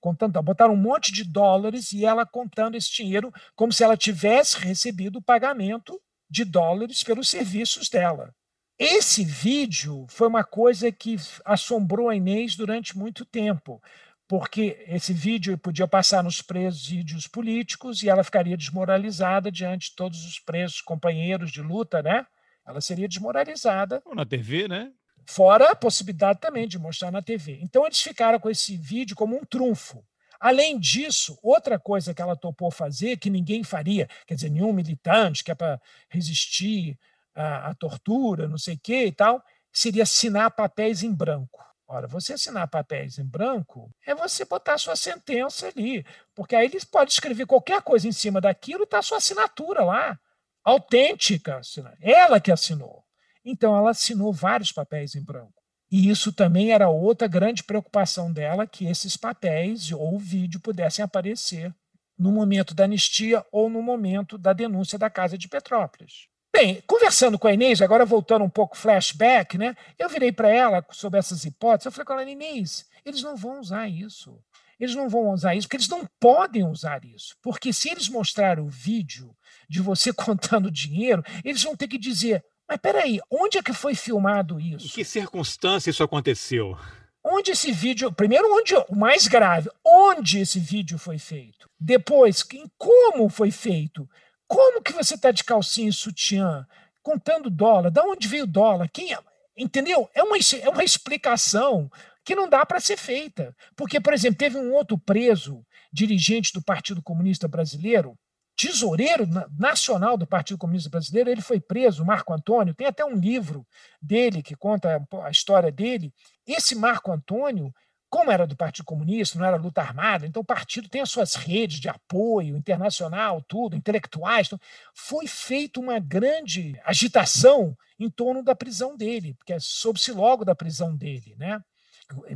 Contando, 0.00 0.40
botaram 0.42 0.74
um 0.74 0.76
monte 0.76 1.12
de 1.12 1.24
dólares 1.24 1.92
e 1.92 2.04
ela 2.04 2.26
contando 2.26 2.76
esse 2.76 2.92
dinheiro 2.92 3.32
como 3.54 3.72
se 3.72 3.82
ela 3.82 3.96
tivesse 3.96 4.58
recebido 4.58 5.18
o 5.18 5.22
pagamento 5.22 6.00
de 6.28 6.44
dólares 6.44 7.02
pelos 7.02 7.28
serviços 7.28 7.88
dela. 7.88 8.34
Esse 8.78 9.24
vídeo 9.24 10.06
foi 10.08 10.28
uma 10.28 10.44
coisa 10.44 10.92
que 10.92 11.16
assombrou 11.44 12.10
a 12.10 12.14
Inês 12.14 12.54
durante 12.56 12.96
muito 12.96 13.24
tempo, 13.24 13.80
porque 14.28 14.84
esse 14.88 15.14
vídeo 15.14 15.56
podia 15.56 15.88
passar 15.88 16.22
nos 16.22 16.42
presídios 16.42 17.26
políticos 17.26 18.02
e 18.02 18.08
ela 18.08 18.24
ficaria 18.24 18.56
desmoralizada 18.56 19.50
diante 19.50 19.90
de 19.90 19.96
todos 19.96 20.26
os 20.26 20.38
presos, 20.38 20.80
companheiros 20.80 21.50
de 21.50 21.62
luta, 21.62 22.02
né? 22.02 22.26
Ela 22.66 22.80
seria 22.80 23.08
desmoralizada. 23.08 24.02
Ou 24.04 24.14
na 24.14 24.26
TV, 24.26 24.68
né? 24.68 24.92
Fora 25.24 25.70
a 25.70 25.76
possibilidade 25.76 26.40
também 26.40 26.68
de 26.68 26.78
mostrar 26.78 27.10
na 27.10 27.22
TV. 27.22 27.58
Então 27.62 27.86
eles 27.86 28.00
ficaram 28.00 28.38
com 28.38 28.50
esse 28.50 28.76
vídeo 28.76 29.16
como 29.16 29.36
um 29.36 29.44
trunfo. 29.44 30.04
Além 30.40 30.78
disso, 30.78 31.38
outra 31.42 31.78
coisa 31.78 32.14
que 32.14 32.22
ela 32.22 32.36
topou 32.36 32.70
fazer, 32.70 33.16
que 33.16 33.30
ninguém 33.30 33.62
faria, 33.62 34.08
quer 34.26 34.34
dizer, 34.34 34.50
nenhum 34.50 34.72
militante 34.72 35.42
que 35.42 35.50
é 35.50 35.54
para 35.54 35.80
resistir 36.08 36.98
à, 37.34 37.70
à, 37.70 37.74
tortura, 37.74 38.48
não 38.48 38.58
sei 38.58 38.74
o 38.74 38.80
quê 38.82 39.06
e 39.06 39.12
tal, 39.12 39.42
seria 39.72 40.02
assinar 40.02 40.50
papéis 40.50 41.02
em 41.02 41.12
branco. 41.12 41.64
Ora, 41.88 42.08
você 42.08 42.32
assinar 42.32 42.66
papéis 42.68 43.18
em 43.18 43.24
branco 43.24 43.90
é 44.04 44.14
você 44.14 44.44
botar 44.44 44.74
a 44.74 44.78
sua 44.78 44.96
sentença 44.96 45.68
ali, 45.68 46.04
porque 46.34 46.56
aí 46.56 46.66
eles 46.66 46.84
podem 46.84 47.12
escrever 47.12 47.46
qualquer 47.46 47.80
coisa 47.82 48.08
em 48.08 48.12
cima 48.12 48.40
daquilo 48.40 48.82
e 48.82 48.84
está 48.84 48.98
a 48.98 49.02
sua 49.02 49.18
assinatura 49.18 49.84
lá, 49.84 50.18
autêntica. 50.64 51.60
Ela 52.00 52.40
que 52.40 52.50
assinou. 52.50 53.04
Então, 53.44 53.76
ela 53.76 53.90
assinou 53.90 54.32
vários 54.32 54.72
papéis 54.72 55.14
em 55.14 55.22
branco. 55.22 55.62
E 55.90 56.10
isso 56.10 56.32
também 56.32 56.72
era 56.72 56.88
outra 56.88 57.28
grande 57.28 57.62
preocupação 57.62 58.32
dela, 58.32 58.66
que 58.66 58.86
esses 58.86 59.16
papéis 59.16 59.92
ou 59.92 60.18
vídeo 60.18 60.60
pudessem 60.60 61.04
aparecer 61.04 61.72
no 62.18 62.32
momento 62.32 62.74
da 62.74 62.84
anistia 62.84 63.44
ou 63.52 63.68
no 63.68 63.82
momento 63.82 64.36
da 64.38 64.52
denúncia 64.52 64.98
da 64.98 65.10
Casa 65.10 65.36
de 65.36 65.48
Petrópolis. 65.48 66.28
Bem, 66.52 66.82
conversando 66.86 67.38
com 67.38 67.46
a 67.46 67.52
Inês, 67.52 67.82
agora 67.82 68.06
voltando 68.06 68.44
um 68.44 68.48
pouco 68.48 68.78
flashback, 68.78 69.58
né? 69.58 69.76
Eu 69.98 70.08
virei 70.08 70.32
para 70.32 70.48
ela 70.48 70.84
sobre 70.90 71.18
essas 71.18 71.44
hipóteses. 71.44 71.86
Eu 71.86 71.92
falei 71.92 72.06
com 72.06 72.12
ela, 72.14 72.30
Inês, 72.30 72.86
eles 73.04 73.22
não 73.22 73.36
vão 73.36 73.60
usar 73.60 73.86
isso. 73.88 74.42
Eles 74.80 74.94
não 74.94 75.08
vão 75.08 75.30
usar 75.30 75.54
isso, 75.54 75.66
porque 75.66 75.76
eles 75.76 75.88
não 75.88 76.06
podem 76.20 76.64
usar 76.64 77.04
isso. 77.04 77.36
Porque 77.42 77.72
se 77.72 77.90
eles 77.90 78.08
mostrarem 78.08 78.64
o 78.64 78.68
vídeo 78.68 79.34
de 79.68 79.80
você 79.80 80.12
contando 80.14 80.70
dinheiro, 80.70 81.22
eles 81.44 81.62
vão 81.62 81.76
ter 81.76 81.88
que 81.88 81.98
dizer: 81.98 82.42
mas 82.68 82.78
peraí, 82.78 83.20
onde 83.30 83.58
é 83.58 83.62
que 83.62 83.72
foi 83.72 83.94
filmado 83.94 84.60
isso? 84.60 84.86
Em 84.86 84.90
que 84.90 85.04
circunstância 85.04 85.90
isso 85.90 86.02
aconteceu? 86.02 86.76
Onde 87.24 87.52
esse 87.52 87.72
vídeo. 87.72 88.12
Primeiro, 88.12 88.52
onde 88.52 88.74
o 88.74 88.96
mais 88.96 89.26
grave, 89.26 89.70
onde 89.84 90.40
esse 90.40 90.58
vídeo 90.58 90.98
foi 90.98 91.18
feito? 91.18 91.68
Depois, 91.78 92.44
em 92.52 92.70
como 92.76 93.28
foi 93.28 93.50
feito? 93.50 94.08
Como 94.48 94.82
que 94.82 94.92
você 94.92 95.14
está 95.14 95.30
de 95.30 95.44
calcinha 95.44 95.88
e 95.88 95.92
sutiã, 95.92 96.66
contando 97.02 97.50
dólar? 97.50 97.90
Da 97.90 98.02
onde 98.04 98.28
veio 98.28 98.44
o 98.44 98.48
dólar? 98.48 98.88
Quem 98.92 99.12
é? 99.12 99.18
Entendeu? 99.56 100.08
É 100.14 100.22
uma, 100.22 100.36
é 100.36 100.68
uma 100.68 100.84
explicação 100.84 101.90
que 102.24 102.34
não 102.34 102.48
dá 102.48 102.66
para 102.66 102.80
ser 102.80 102.96
feita. 102.96 103.56
Porque, 103.76 104.00
por 104.00 104.12
exemplo, 104.12 104.38
teve 104.38 104.56
um 104.56 104.72
outro 104.72 104.98
preso, 104.98 105.64
dirigente 105.92 106.52
do 106.52 106.62
Partido 106.62 107.02
Comunista 107.02 107.48
Brasileiro, 107.48 108.18
tesoureiro 108.56 109.26
nacional 109.58 110.16
do 110.16 110.26
Partido 110.26 110.58
Comunista 110.58 110.88
Brasileiro, 110.88 111.30
ele 111.30 111.42
foi 111.42 111.60
preso, 111.60 112.04
Marco 112.04 112.32
Antônio, 112.32 112.74
tem 112.74 112.86
até 112.86 113.04
um 113.04 113.14
livro 113.14 113.66
dele 114.00 114.42
que 114.42 114.56
conta 114.56 115.06
a 115.22 115.30
história 115.30 115.70
dele. 115.70 116.12
Esse 116.46 116.74
Marco 116.74 117.12
Antônio, 117.12 117.72
como 118.08 118.30
era 118.30 118.46
do 118.46 118.56
Partido 118.56 118.86
Comunista, 118.86 119.38
não 119.38 119.44
era 119.44 119.56
luta 119.56 119.82
armada, 119.82 120.26
então 120.26 120.40
o 120.40 120.46
partido 120.46 120.88
tem 120.88 121.02
as 121.02 121.10
suas 121.10 121.34
redes 121.34 121.78
de 121.78 121.88
apoio 121.88 122.56
internacional, 122.56 123.42
tudo, 123.46 123.76
intelectuais. 123.76 124.46
Então, 124.46 124.60
foi 124.94 125.26
feita 125.26 125.78
uma 125.78 125.98
grande 125.98 126.80
agitação 126.84 127.76
em 127.98 128.08
torno 128.08 128.42
da 128.42 128.54
prisão 128.54 128.96
dele, 128.96 129.34
porque 129.34 129.58
soube-se 129.60 130.12
logo 130.12 130.44
da 130.44 130.54
prisão 130.54 130.96
dele, 130.96 131.34
né? 131.38 131.60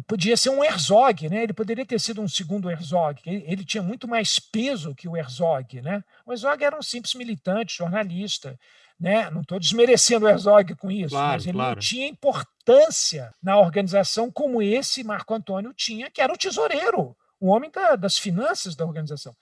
Podia 0.07 0.37
ser 0.37 0.51
um 0.51 0.65
Herzog, 0.65 1.29
né? 1.29 1.45
Ele 1.45 1.53
poderia 1.53 1.87
ter 1.87 1.99
sido 2.01 2.21
um 2.21 2.29
segundo 2.29 2.71
Herzog. 2.71 3.21
Ele, 3.25 3.65
tinha 3.65 3.83
muito 3.83 4.09
mais 4.09 4.39
peso 4.39 4.95
que 4.95 5.09
o 5.09 5.17
Herzog, 5.17 5.81
né? 5.81 6.03
O 6.27 6.33
Herzog 6.33 6.63
era 6.63 6.77
um 6.77 6.83
simples 6.83 7.15
militante, 7.15 7.77
jornalista, 7.77 8.59
né? 8.99 9.31
Não 9.31 9.41
estou 9.41 9.59
desmerecendo 9.59 10.27
o 10.27 10.29
Herzog 10.29 10.75
com 10.75 10.91
isso, 10.91 11.11
claro, 11.11 11.33
mas 11.33 11.47
ele 11.47 11.55
claro. 11.55 11.77
não 11.77 11.81
tinha 11.81 12.07
importância 12.09 13.33
na 13.43 13.57
organização 13.59 14.31
como 14.31 14.61
esse 14.61 15.05
Marco 15.05 15.35
Antônio 15.35 15.73
tinha, 15.73 16.11
que 16.11 16.21
era 16.21 16.33
o 16.33 16.37
tesoureiro, 16.37 17.17
o 17.39 17.49
homem 17.49 17.71
da, 17.71 17.97
das 17.97 18.19
finanças 18.19 18.75
da 18.75 18.85
organização. 18.85 19.35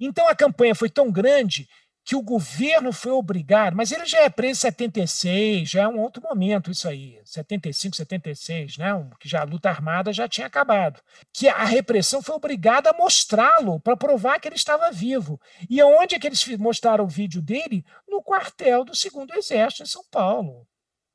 Então 0.00 0.26
a 0.28 0.34
campanha 0.34 0.74
foi 0.74 0.88
tão 0.88 1.10
grande 1.10 1.68
que 2.04 2.16
o 2.16 2.22
governo 2.22 2.92
foi 2.92 3.12
obrigado, 3.12 3.76
mas 3.76 3.92
ele 3.92 4.04
já 4.06 4.22
é 4.22 4.28
preso 4.28 4.58
em 4.58 4.60
76, 4.60 5.70
já 5.70 5.82
é 5.82 5.88
um 5.88 6.00
outro 6.00 6.22
momento 6.22 6.70
isso 6.70 6.88
aí, 6.88 7.20
75, 7.24 7.96
76, 7.96 8.76
né? 8.78 8.88
que 9.20 9.28
já 9.28 9.40
a 9.40 9.44
luta 9.44 9.68
armada 9.68 10.12
já 10.12 10.26
tinha 10.26 10.46
acabado. 10.46 11.00
Que 11.32 11.48
a 11.48 11.64
repressão 11.64 12.20
foi 12.20 12.34
obrigada 12.34 12.90
a 12.90 12.96
mostrá-lo 12.96 13.78
para 13.80 13.96
provar 13.96 14.40
que 14.40 14.48
ele 14.48 14.56
estava 14.56 14.90
vivo. 14.90 15.40
E 15.70 15.80
aonde 15.80 16.16
é 16.16 16.18
que 16.18 16.26
eles 16.26 16.44
mostraram 16.58 17.04
o 17.04 17.08
vídeo 17.08 17.40
dele? 17.40 17.84
No 18.08 18.22
quartel 18.22 18.84
do 18.84 18.96
segundo 18.96 19.34
Exército 19.34 19.84
em 19.84 19.86
São 19.86 20.02
Paulo. 20.10 20.66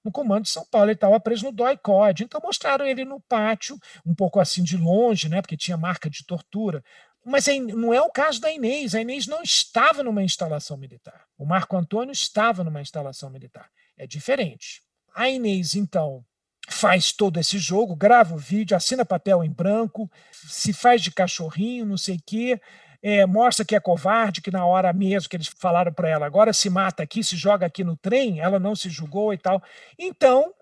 No 0.08 0.12
comando 0.12 0.44
de 0.44 0.50
São 0.50 0.66
Paulo, 0.72 0.88
ele 0.88 0.94
estava 0.94 1.20
preso 1.20 1.44
no 1.44 1.52
DOI-COD. 1.52 2.24
Então 2.24 2.40
mostraram 2.42 2.86
ele 2.86 3.04
no 3.04 3.20
pátio, 3.20 3.78
um 4.06 4.16
pouco 4.16 4.40
assim 4.40 4.64
de 4.64 4.78
longe, 4.78 5.28
né, 5.28 5.42
porque 5.42 5.58
tinha 5.58 5.76
marca 5.76 6.10
de 6.10 6.26
tortura, 6.26 6.82
mas 7.30 7.46
não 7.74 7.94
é 7.94 8.02
o 8.02 8.10
caso 8.10 8.40
da 8.40 8.50
Inês. 8.50 8.96
A 8.96 9.02
Inês 9.02 9.28
não 9.28 9.44
estava 9.44 10.02
numa 10.02 10.24
instalação 10.24 10.78
militar. 10.78 11.26
O 11.38 11.46
Marco 11.46 11.76
Antônio 11.76 12.14
estava 12.14 12.64
numa 12.64 12.82
instalação 12.82 13.30
militar. 13.30 13.70
É 13.98 14.08
diferente. 14.08 14.82
A 15.14 15.28
Inês, 15.28 15.76
então, 15.76 16.24
faz 16.70 17.12
todo 17.12 17.38
esse 17.38 17.58
jogo, 17.58 17.98
grava 17.98 18.34
o 18.34 18.38
vídeo, 18.38 18.78
assina 18.78 19.04
papel 19.04 19.44
em 19.44 19.52
branco, 19.52 20.10
se 20.32 20.72
faz 20.72 21.02
de 21.02 21.12
cachorrinho, 21.12 21.86
não 21.86 21.98
sei 21.98 22.16
o 22.16 22.22
quê, 22.26 22.62
é, 23.02 23.26
mostra 23.26 23.66
que 23.66 23.76
é 23.76 23.80
covarde, 23.80 24.42
que 24.42 24.50
na 24.50 24.66
hora 24.66 24.94
mesmo 24.94 25.30
que 25.30 25.36
eles 25.36 25.48
falaram 25.48 25.92
para 25.92 26.08
ela, 26.08 26.26
agora 26.26 26.54
se 26.54 26.70
mata 26.70 27.04
aqui, 27.04 27.26
se 27.26 27.36
joga 27.36 27.66
aqui 27.66 27.84
no 27.84 27.98
trem, 27.98 28.40
ela 28.40 28.58
não 28.58 28.74
se 28.74 28.90
julgou 28.90 29.34
e 29.34 29.38
tal. 29.38 29.62
Então, 30.00 30.54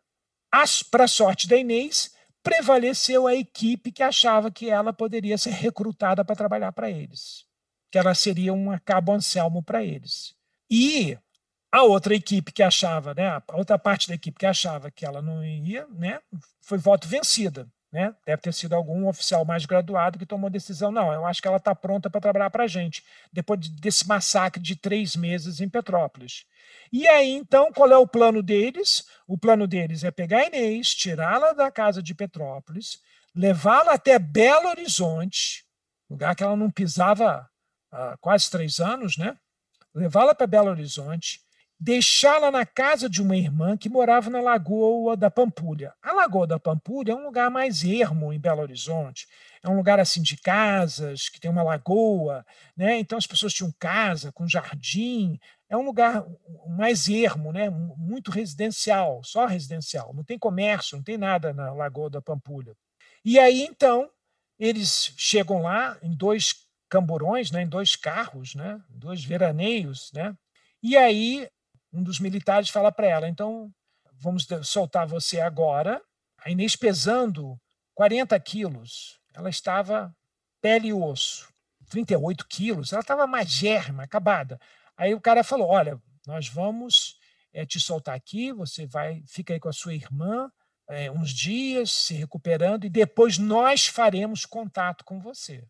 para 0.90 1.08
sorte 1.08 1.48
da 1.48 1.58
Inês, 1.58 2.15
prevaleceu 2.46 3.26
a 3.26 3.34
equipe 3.34 3.92
que 3.92 4.04
achava 4.04 4.52
que 4.52 4.70
ela 4.70 4.94
poderia 4.94 5.36
ser 5.36 5.50
recrutada 5.50 6.24
para 6.24 6.36
trabalhar 6.36 6.72
para 6.72 6.92
eles, 6.92 7.44
que 7.92 7.98
ela 7.98 8.14
seria 8.14 8.54
um 8.54 8.78
cabo 8.86 9.14
Anselmo 9.14 9.64
para 9.64 9.84
eles. 9.84 10.36
E 10.70 11.18
a 11.72 11.82
outra 11.82 12.14
equipe 12.14 12.52
que 12.52 12.62
achava, 12.62 13.16
né, 13.16 13.30
a 13.30 13.44
outra 13.54 13.80
parte 13.80 14.08
da 14.08 14.14
equipe 14.14 14.38
que 14.38 14.46
achava 14.46 14.92
que 14.92 15.04
ela 15.04 15.24
não 15.24 15.44
ia, 15.44 15.88
né, 15.88 16.22
foi 16.62 16.78
voto 16.78 17.08
vencida. 17.08 17.68
Né? 17.96 18.14
Deve 18.26 18.42
ter 18.42 18.54
sido 18.54 18.76
algum 18.76 19.08
oficial 19.08 19.46
mais 19.46 19.66
graduado 19.66 20.20
que 20.20 20.26
tomou 20.26 20.48
a 20.48 20.52
decisão. 20.52 20.92
Não, 20.92 21.14
eu 21.14 21.26
acho 21.26 21.42
que 21.42 21.48
ela 21.48 21.56
está 21.56 21.74
pronta 21.74 22.10
para 22.10 22.20
trabalhar 22.20 22.50
para 22.50 22.66
a 22.66 22.68
gente, 22.68 23.02
depois 23.32 23.70
desse 23.70 24.06
massacre 24.06 24.62
de 24.62 24.76
três 24.76 25.16
meses 25.16 25.62
em 25.62 25.70
Petrópolis. 25.70 26.46
E 26.92 27.08
aí, 27.08 27.32
então, 27.32 27.72
qual 27.72 27.90
é 27.90 27.98
o 27.98 28.06
plano 28.06 28.44
deles? 28.44 29.06
O 29.26 29.38
plano 29.38 29.66
deles 29.66 30.04
é 30.04 30.12
pegar 30.12 30.40
a 30.40 30.48
Inês, 30.48 30.94
tirá-la 30.94 31.54
da 31.54 31.72
casa 31.72 32.04
de 32.04 32.14
Petrópolis, 32.14 33.00
levá-la 33.34 33.94
até 33.94 34.20
Belo 34.20 34.68
Horizonte, 34.68 35.64
lugar 36.10 36.36
que 36.36 36.44
ela 36.44 36.58
não 36.58 36.70
pisava 36.70 37.50
há 37.90 38.18
quase 38.18 38.52
três 38.52 38.82
anos, 38.82 39.16
né? 39.16 39.38
Levá-la 39.94 40.36
para 40.36 40.48
Belo 40.48 40.70
Horizonte, 40.70 41.40
deixá-la 41.80 42.52
na 42.52 42.66
casa 42.66 43.10
de 43.10 43.22
uma 43.22 43.36
irmã 43.36 43.76
que 43.76 43.90
morava 43.90 44.30
na 44.30 44.42
Lagoa 44.42 45.16
da 45.18 45.30
Pampulha. 45.30 45.94
A 46.02 46.14
Lagoa 46.14 46.48
da 46.48 46.60
Pampulha 46.60 47.12
é 47.12 47.16
um 47.16 47.26
lugar 47.26 47.52
mais 47.52 47.84
ermo 47.84 48.32
em 48.32 48.40
Belo 48.40 48.62
Horizonte. 48.62 49.28
É 49.62 49.70
um 49.70 49.76
lugar 49.76 50.00
assim 50.00 50.22
de 50.22 50.38
casas, 50.38 51.28
que 51.28 51.40
tem 51.40 51.50
uma 51.50 51.64
lagoa, 51.64 52.46
né? 52.78 53.00
Então 53.00 53.18
as 53.18 53.26
pessoas 53.26 53.54
tinham 53.54 53.74
casa 53.80 54.32
com 54.32 54.48
jardim. 54.48 55.40
É 55.68 55.76
um 55.76 55.84
lugar 55.84 56.24
mais 56.78 57.10
ermo, 57.10 57.52
né? 57.52 57.70
Muito 57.70 58.32
residencial, 58.32 59.22
só 59.24 59.46
residencial. 59.46 60.14
Não 60.14 60.24
tem 60.24 60.38
comércio, 60.38 60.98
não 60.98 61.04
tem 61.04 61.18
nada 61.18 61.52
na 61.52 61.74
Lagoa 61.74 62.10
da 62.10 62.22
Pampulha. 62.22 62.76
E 63.24 63.40
aí 63.40 63.64
então 63.64 64.10
eles 64.60 65.14
chegam 65.18 65.64
lá 65.64 65.98
em 66.02 66.16
dois 66.16 66.54
camburões, 66.88 67.52
né? 67.52 67.64
Em 67.64 67.68
dois 67.68 67.96
carros, 67.96 68.56
né? 68.56 68.80
Dois 68.88 69.24
veraneios, 69.24 70.12
né? 70.14 70.36
E 70.82 70.96
aí 70.96 71.50
um 71.96 72.04
dos 72.04 72.20
militares 72.20 72.70
fala 72.70 72.92
para 72.92 73.08
ela: 73.08 73.30
então 73.30 73.72
vamos 74.20 74.48
soltar 74.64 75.08
você 75.08 75.40
agora. 75.40 76.02
A 76.38 76.52
Inês 76.52 76.76
pesando 76.76 77.60
40 77.96 78.40
quilos, 78.42 79.20
ela 79.34 79.50
estava 79.50 80.14
pele 80.62 80.90
e 80.90 80.94
osso, 80.94 81.48
38 81.90 82.46
quilos, 82.48 82.92
ela 82.92 83.02
estava 83.02 83.26
magérrima, 83.26 84.04
acabada. 84.04 84.60
Aí 84.98 85.14
o 85.14 85.22
cara 85.22 85.44
falou: 85.44 85.70
olha, 85.70 86.00
nós 86.28 86.48
vamos 86.48 87.18
é, 87.54 87.66
te 87.66 87.80
soltar 87.80 88.16
aqui, 88.16 88.52
você 88.52 88.86
vai, 88.86 89.24
fica 89.28 89.54
aí 89.54 89.60
com 89.60 89.70
a 89.70 89.74
sua 89.74 89.94
irmã 89.94 90.52
é, 90.88 91.10
uns 91.10 91.32
dias, 91.32 91.92
se 91.92 92.14
recuperando, 92.14 92.86
e 92.86 92.90
depois 92.90 93.38
nós 93.38 93.88
faremos 93.88 94.46
contato 94.46 95.04
com 95.04 95.20
você. 95.20 95.66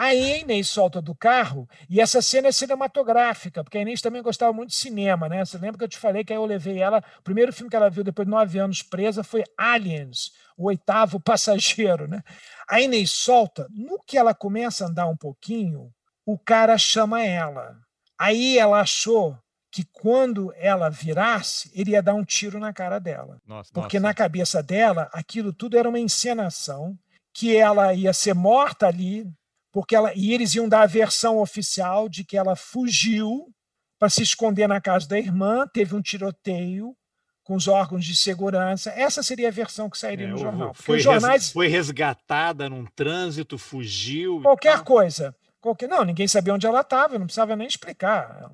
Aí 0.00 0.32
a 0.32 0.38
Inês 0.38 0.70
solta 0.70 1.02
do 1.02 1.14
carro, 1.14 1.68
e 1.86 2.00
essa 2.00 2.22
cena 2.22 2.48
é 2.48 2.52
cinematográfica, 2.52 3.62
porque 3.62 3.76
a 3.76 3.82
Inês 3.82 4.00
também 4.00 4.22
gostava 4.22 4.50
muito 4.50 4.70
de 4.70 4.76
cinema, 4.76 5.28
né? 5.28 5.44
Você 5.44 5.58
lembra 5.58 5.76
que 5.76 5.84
eu 5.84 5.88
te 5.88 5.98
falei 5.98 6.24
que 6.24 6.32
aí 6.32 6.38
eu 6.38 6.46
levei 6.46 6.78
ela. 6.78 7.04
O 7.18 7.22
primeiro 7.22 7.52
filme 7.52 7.68
que 7.68 7.76
ela 7.76 7.90
viu 7.90 8.02
depois 8.02 8.24
de 8.24 8.30
nove 8.30 8.58
anos 8.58 8.82
presa 8.82 9.22
foi 9.22 9.44
Aliens, 9.58 10.32
o 10.56 10.68
oitavo 10.68 11.20
passageiro, 11.20 12.08
né? 12.08 12.22
A 12.66 12.80
Inês 12.80 13.10
solta, 13.10 13.68
no 13.68 13.98
que 13.98 14.16
ela 14.16 14.32
começa 14.32 14.86
a 14.86 14.88
andar 14.88 15.06
um 15.06 15.16
pouquinho, 15.18 15.92
o 16.24 16.38
cara 16.38 16.78
chama 16.78 17.22
ela. 17.22 17.76
Aí 18.18 18.58
ela 18.58 18.80
achou 18.80 19.36
que 19.70 19.84
quando 19.84 20.50
ela 20.56 20.88
virasse, 20.88 21.70
ele 21.74 21.90
ia 21.90 22.02
dar 22.02 22.14
um 22.14 22.24
tiro 22.24 22.58
na 22.58 22.72
cara 22.72 22.98
dela. 22.98 23.36
Nossa, 23.46 23.70
porque 23.70 24.00
nossa. 24.00 24.08
na 24.08 24.14
cabeça 24.14 24.62
dela, 24.62 25.10
aquilo 25.12 25.52
tudo 25.52 25.76
era 25.76 25.90
uma 25.90 26.00
encenação, 26.00 26.98
que 27.34 27.54
ela 27.54 27.92
ia 27.92 28.14
ser 28.14 28.34
morta 28.34 28.86
ali 28.86 29.30
porque 29.72 29.94
ela 29.94 30.12
e 30.14 30.32
eles 30.32 30.54
iam 30.54 30.68
dar 30.68 30.82
a 30.82 30.86
versão 30.86 31.38
oficial 31.38 32.08
de 32.08 32.24
que 32.24 32.36
ela 32.36 32.56
fugiu 32.56 33.46
para 33.98 34.08
se 34.08 34.22
esconder 34.22 34.66
na 34.66 34.80
casa 34.80 35.06
da 35.06 35.18
irmã, 35.18 35.66
teve 35.72 35.94
um 35.94 36.00
tiroteio 36.00 36.96
com 37.44 37.54
os 37.54 37.68
órgãos 37.68 38.04
de 38.04 38.16
segurança. 38.16 38.90
Essa 38.90 39.22
seria 39.22 39.48
a 39.48 39.50
versão 39.50 39.90
que 39.90 39.98
sairia 39.98 40.26
é, 40.26 40.30
no 40.30 40.38
jornal. 40.38 40.72
Foi, 40.72 41.00
jornais... 41.00 41.50
foi 41.50 41.68
resgatada 41.68 42.68
num 42.68 42.86
trânsito, 42.96 43.58
fugiu. 43.58 44.40
Qualquer 44.40 44.82
coisa. 44.82 45.34
Qualquer... 45.60 45.88
Não, 45.88 46.04
ninguém 46.04 46.26
sabia 46.26 46.54
onde 46.54 46.66
ela 46.66 46.80
estava, 46.80 47.18
não 47.18 47.26
precisava 47.26 47.56
nem 47.56 47.66
explicar. 47.66 48.50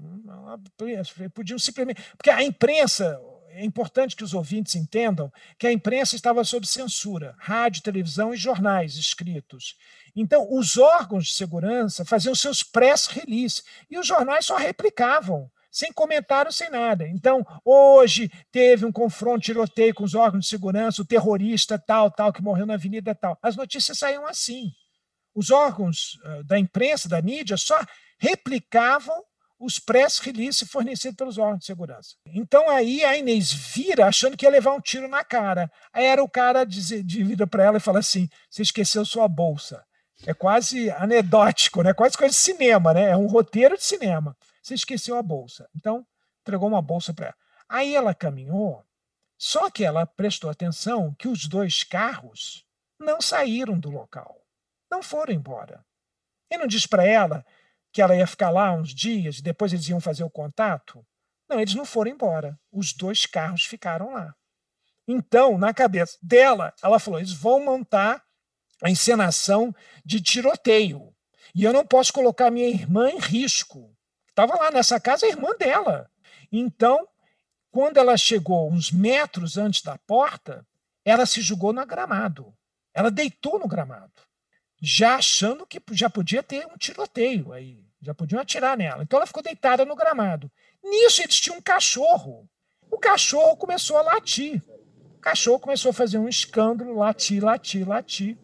Podiam 1.35 1.59
simplesmente. 1.59 2.03
Porque 2.17 2.31
a 2.31 2.43
imprensa, 2.43 3.21
é 3.57 3.65
importante 3.65 4.15
que 4.15 4.23
os 4.23 4.35
ouvintes 4.35 4.75
entendam 4.75 5.33
que 5.59 5.67
a 5.67 5.73
imprensa 5.73 6.15
estava 6.15 6.45
sob 6.45 6.67
censura 6.67 7.35
rádio, 7.39 7.83
televisão 7.83 8.35
e 8.35 8.37
jornais 8.37 8.97
escritos. 8.97 9.77
Então, 10.15 10.47
os 10.51 10.77
órgãos 10.77 11.27
de 11.27 11.35
segurança 11.35 12.05
faziam 12.05 12.35
seus 12.35 12.63
press 12.63 13.07
release 13.07 13.63
e 13.91 13.99
os 13.99 14.07
jornais 14.07 14.45
só 14.45 14.57
replicavam, 14.57 15.51
sem 15.71 15.91
comentário, 15.93 16.53
sem 16.53 16.71
nada. 16.71 17.09
Então, 17.09 17.45
hoje 17.65 18.31
teve 18.53 18.85
um 18.85 18.93
confronto, 18.93 19.45
tiroteio 19.45 19.95
com 19.95 20.05
os 20.05 20.15
órgãos 20.15 20.45
de 20.45 20.51
segurança, 20.51 21.01
o 21.01 21.07
terrorista 21.07 21.79
tal, 21.79 22.11
tal, 22.11 22.33
que 22.33 22.43
morreu 22.43 22.67
na 22.67 22.75
avenida 22.75 23.15
tal. 23.15 23.39
As 23.43 23.57
notícias 23.57 23.99
saíam 23.99 24.27
assim. 24.27 24.71
Os 25.35 25.51
órgãos 25.51 26.19
uh, 26.25 26.45
da 26.45 26.59
imprensa, 26.59 27.09
da 27.09 27.21
mídia, 27.21 27.57
só 27.57 27.79
replicavam 28.19 29.23
os 29.59 29.79
press 29.79 30.19
releases 30.19 30.69
fornecidos 30.69 31.17
pelos 31.17 31.39
órgãos 31.39 31.61
de 31.61 31.67
segurança. 31.67 32.17
Então 32.27 32.69
aí 32.69 33.05
a 33.05 33.17
Inês 33.17 33.53
vira 33.53 34.07
achando 34.07 34.37
que 34.37 34.45
ia 34.45 34.51
levar 34.51 34.73
um 34.73 34.81
tiro 34.81 35.09
na 35.09 35.25
cara. 35.25 35.71
Aí 35.93 36.05
era 36.05 36.23
o 36.23 36.29
cara 36.29 36.65
de, 36.65 37.03
de 37.03 37.25
vira 37.25 37.47
para 37.47 37.65
ela 37.65 37.79
e 37.79 37.81
fala 37.81 38.01
assim: 38.01 38.29
"Você 38.51 38.63
esqueceu 38.63 39.05
sua 39.05 39.27
bolsa". 39.29 39.85
É 40.25 40.33
quase 40.33 40.91
anedótico, 40.91 41.83
né? 41.83 41.93
Quase 41.93 42.17
coisa 42.17 42.33
de 42.33 42.41
cinema, 42.41 42.95
né? 42.95 43.11
É 43.11 43.17
um 43.17 43.27
roteiro 43.27 43.77
de 43.77 43.85
cinema. 43.85 44.37
Você 44.63 44.75
esqueceu 44.75 45.17
a 45.17 45.23
bolsa. 45.23 45.69
Então, 45.77 46.07
entregou 46.41 46.69
uma 46.69 46.81
bolsa 46.81 47.13
para 47.13 47.27
ela. 47.27 47.37
Aí 47.69 47.95
ela 47.95 48.15
caminhou, 48.15 48.85
só 49.39 49.69
que 49.71 49.85
ela 49.85 50.07
prestou 50.07 50.49
atenção 50.49 51.15
que 51.19 51.29
os 51.29 51.47
dois 51.47 51.83
carros 51.83 52.65
não 52.99 53.21
saíram 53.21 53.79
do 53.79 53.91
local. 53.91 54.41
Não 54.91 55.03
foram 55.03 55.35
embora. 55.35 55.85
E 56.51 56.57
não 56.57 56.67
diz 56.67 56.87
para 56.87 57.05
ela 57.05 57.45
que 57.97 58.03
ela 58.03 58.15
ia 58.15 58.27
ficar 58.27 58.51
lá 58.51 58.75
uns 58.75 58.95
dias, 58.95 59.41
depois 59.41 59.73
eles 59.73 59.89
iam 59.89 60.03
fazer 60.03 60.23
o 60.23 60.29
contato. 60.29 61.03
Não, 61.49 61.59
eles 61.59 61.75
não 61.75 61.87
foram 61.87 62.11
embora. 62.11 62.61
Os 62.71 62.93
dois 62.93 63.25
carros 63.25 63.65
ficaram 63.65 64.13
lá. 64.13 64.35
Então, 65.09 65.57
na 65.57 65.73
cabeça 65.73 66.19
dela, 66.21 66.75
ela 66.83 66.99
falou: 66.99 67.19
eles 67.19 67.33
vão 67.33 67.65
montar 67.65 68.23
a 68.83 68.91
encenação 68.91 69.75
de 70.05 70.21
tiroteio. 70.21 71.11
E 71.55 71.65
eu 71.65 71.73
não 71.73 71.87
posso 71.87 72.13
colocar 72.13 72.51
minha 72.51 72.69
irmã 72.69 73.09
em 73.09 73.19
risco. 73.19 73.97
Estava 74.29 74.55
lá 74.57 74.71
nessa 74.71 75.01
casa 75.01 75.25
a 75.25 75.31
irmã 75.31 75.57
dela. 75.59 76.11
Então, 76.53 77.09
quando 77.71 77.97
ela 77.97 78.19
chegou 78.19 78.71
uns 78.71 78.93
metros 78.93 79.57
antes 79.57 79.81
da 79.81 79.97
porta, 79.97 80.67
ela 81.03 81.25
se 81.25 81.41
jogou 81.41 81.73
no 81.73 81.87
gramado. 81.87 82.55
Ela 82.93 83.11
deitou 83.11 83.59
no 83.59 83.67
gramado, 83.67 84.13
já 84.83 85.17
achando 85.17 85.67
que 85.67 85.81
já 85.93 86.11
podia 86.11 86.43
ter 86.43 86.67
um 86.67 86.77
tiroteio 86.77 87.55
aí. 87.55 87.86
Já 88.01 88.15
podiam 88.15 88.41
atirar 88.41 88.77
nela. 88.77 89.03
Então 89.03 89.19
ela 89.19 89.27
ficou 89.27 89.43
deitada 89.43 89.85
no 89.85 89.97
gramado. 89.97 90.51
Nisso 90.85 91.23
eles 91.23 91.41
tinham 91.41 91.59
um 91.59 91.63
cachorro. 91.63 92.49
O 92.91 92.99
cachorro 92.99 93.57
começou 93.57 93.97
a 93.97 94.03
latir. 94.03 94.63
O 95.17 95.21
cachorro 95.21 95.59
começou 95.59 95.91
a 95.91 95.95
fazer 95.95 96.19
um 96.19 96.29
escândalo, 96.29 96.99
latir, 96.99 97.43
latir, 97.43 97.89
latir. 97.89 98.37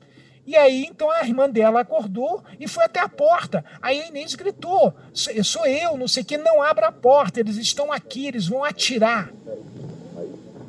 E 0.45 0.57
aí, 0.57 0.85
então, 0.87 1.09
a 1.09 1.25
irmã 1.25 1.49
dela 1.49 1.81
acordou 1.81 2.43
e 2.59 2.67
foi 2.67 2.85
até 2.85 2.99
a 2.99 3.09
porta. 3.09 3.65
Aí 3.81 4.01
a 4.01 4.09
Inês 4.09 4.35
gritou: 4.35 4.93
Sou 5.13 5.65
eu, 5.67 5.97
não 5.97 6.09
sei 6.09 6.25
o 6.25 6.27
que, 6.27 6.37
não 6.37 6.61
abra 6.61 6.89
a 6.89 6.93
porta, 6.93 7.39
eles 7.39 7.57
estão 7.57 7.93
aqui, 7.93 8.27
eles 8.27 8.49
vão 8.49 8.65
atirar. 8.65 9.33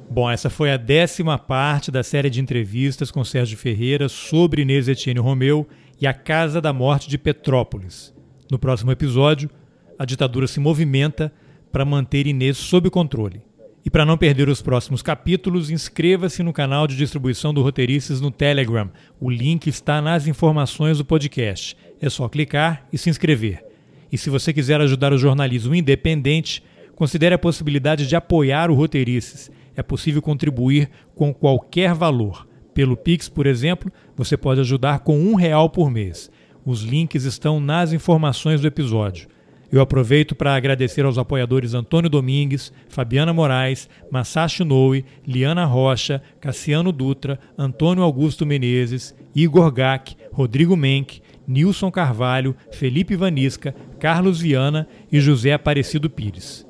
Bom, 0.10 0.30
essa 0.30 0.48
foi 0.48 0.72
a 0.72 0.78
décima 0.78 1.40
parte 1.40 1.90
da 1.90 2.04
série 2.04 2.30
de 2.30 2.40
entrevistas 2.40 3.10
com 3.10 3.24
Sérgio 3.24 3.58
Ferreira 3.58 4.08
sobre 4.08 4.62
Inês 4.62 4.88
Etienne 4.88 5.20
Romeu 5.20 5.68
e 6.00 6.06
a 6.06 6.14
Casa 6.14 6.62
da 6.62 6.72
Morte 6.72 7.10
de 7.10 7.18
Petrópolis. 7.18 8.14
No 8.52 8.60
próximo 8.60 8.92
episódio, 8.92 9.50
a 9.98 10.06
ditadura 10.06 10.48
se 10.48 10.60
movimenta 10.60 11.32
para 11.72 11.86
manter 11.86 12.28
Inês 12.28 12.58
sob 12.58 12.90
controle. 12.90 13.42
E 13.86 13.90
para 13.90 14.06
não 14.06 14.18
perder 14.18 14.48
os 14.48 14.62
próximos 14.62 15.02
capítulos, 15.02 15.70
inscreva-se 15.70 16.42
no 16.42 16.54
canal 16.54 16.88
de 16.88 16.96
distribuição 16.96 17.54
do 17.54 17.62
Roteiristas 17.62 18.22
no 18.22 18.32
Telegram. 18.32 18.90
O 19.20 19.30
link 19.30 19.68
está 19.68 20.02
nas 20.02 20.26
informações 20.26 20.98
do 20.98 21.06
podcast. 21.06 21.76
É 22.00 22.10
só 22.10 22.30
clicar 22.30 22.88
e 22.94 22.98
se 22.98 23.10
inscrever. 23.10 23.66
E 24.10 24.18
se 24.18 24.30
você 24.30 24.54
quiser 24.54 24.80
ajudar 24.80 25.12
o 25.12 25.18
jornalismo 25.18 25.76
independente, 25.76 26.64
considere 26.96 27.36
a 27.36 27.40
possibilidade 27.40 28.08
de 28.08 28.16
apoiar 28.16 28.72
o 28.72 28.76
Roteirices. 28.76 29.52
É 29.76 29.84
possível 29.84 30.22
contribuir 30.22 30.90
com 31.14 31.34
qualquer 31.34 31.94
valor. 31.94 32.48
Pelo 32.74 32.96
Pix, 32.96 33.28
por 33.28 33.46
exemplo, 33.46 33.92
você 34.16 34.38
pode 34.38 34.62
ajudar 34.62 35.00
com 35.00 35.20
um 35.20 35.36
real 35.36 35.70
por 35.70 35.92
mês. 35.92 36.32
Os 36.66 36.82
links 36.82 37.26
estão 37.26 37.60
nas 37.60 37.92
informações 37.92 38.62
do 38.62 38.68
episódio. 38.68 39.28
Eu 39.74 39.82
aproveito 39.82 40.36
para 40.36 40.56
agradecer 40.56 41.04
aos 41.04 41.18
apoiadores 41.18 41.74
Antônio 41.74 42.10
Domingues, 42.10 42.72
Fabiana 42.88 43.34
Moraes, 43.34 43.90
Masashi 44.12 44.64
Noe, 44.64 45.04
Liana 45.26 45.66
Rocha, 45.66 46.22
Cassiano 46.40 46.92
Dutra, 46.92 47.40
Antônio 47.58 48.04
Augusto 48.04 48.46
Menezes, 48.46 49.16
Igor 49.36 49.72
Gack, 49.72 50.16
Rodrigo 50.32 50.78
Menck, 50.78 51.22
Nilson 51.48 51.90
Carvalho, 51.90 52.56
Felipe 52.72 53.16
Vanisca, 53.16 53.74
Carlos 54.00 54.40
Viana 54.40 54.88
e 55.12 55.20
José 55.20 55.54
Aparecido 55.54 56.08
Pires. 56.08 56.68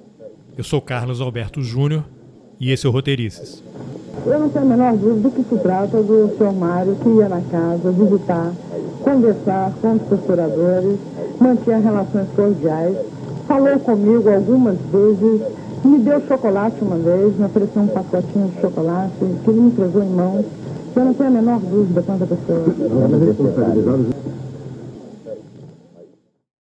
Eu 0.57 0.63
sou 0.63 0.81
Carlos 0.81 1.19
Alberto 1.19 1.61
Júnior 1.61 2.05
e 2.63 2.71
esse 2.71 2.85
é 2.85 2.89
o 2.89 2.93
Roteirices. 2.93 3.61
Eu 4.25 4.39
não 4.39 4.47
tenho 4.47 4.63
a 4.65 4.69
menor 4.69 4.95
dúvida 4.95 5.27
do 5.27 5.31
que 5.31 5.43
se 5.43 5.61
trata 5.61 5.97
do 6.01 6.33
seu 6.37 6.53
Mário 6.53 6.95
que 6.95 7.09
ia 7.09 7.27
na 7.27 7.41
casa 7.41 7.91
visitar 7.91 8.53
conversar 9.03 9.73
com 9.81 9.95
os 9.95 10.01
procuradores, 10.03 10.97
mantinha 11.41 11.77
relações 11.79 12.27
cordiais, 12.33 12.95
falou 13.45 13.77
comigo 13.79 14.29
algumas 14.29 14.77
vezes, 14.93 15.41
me 15.83 15.99
deu 15.99 16.21
chocolate 16.25 16.77
uma 16.81 16.95
vez, 16.95 17.37
me 17.37 17.45
ofereceu 17.45 17.81
um 17.81 17.87
pacotinho 17.87 18.47
de 18.47 18.61
chocolate, 18.61 19.11
que 19.19 19.49
ele 19.49 19.59
me 19.59 19.67
entregou 19.67 20.01
em 20.01 20.09
mãos. 20.09 20.45
Eu 20.95 21.03
não 21.03 21.13
tenho 21.13 21.29
a 21.29 21.33
menor 21.33 21.59
dúvida 21.59 22.01
quanto 22.01 22.23
a 22.23 22.27
pessoa. 22.27 24.12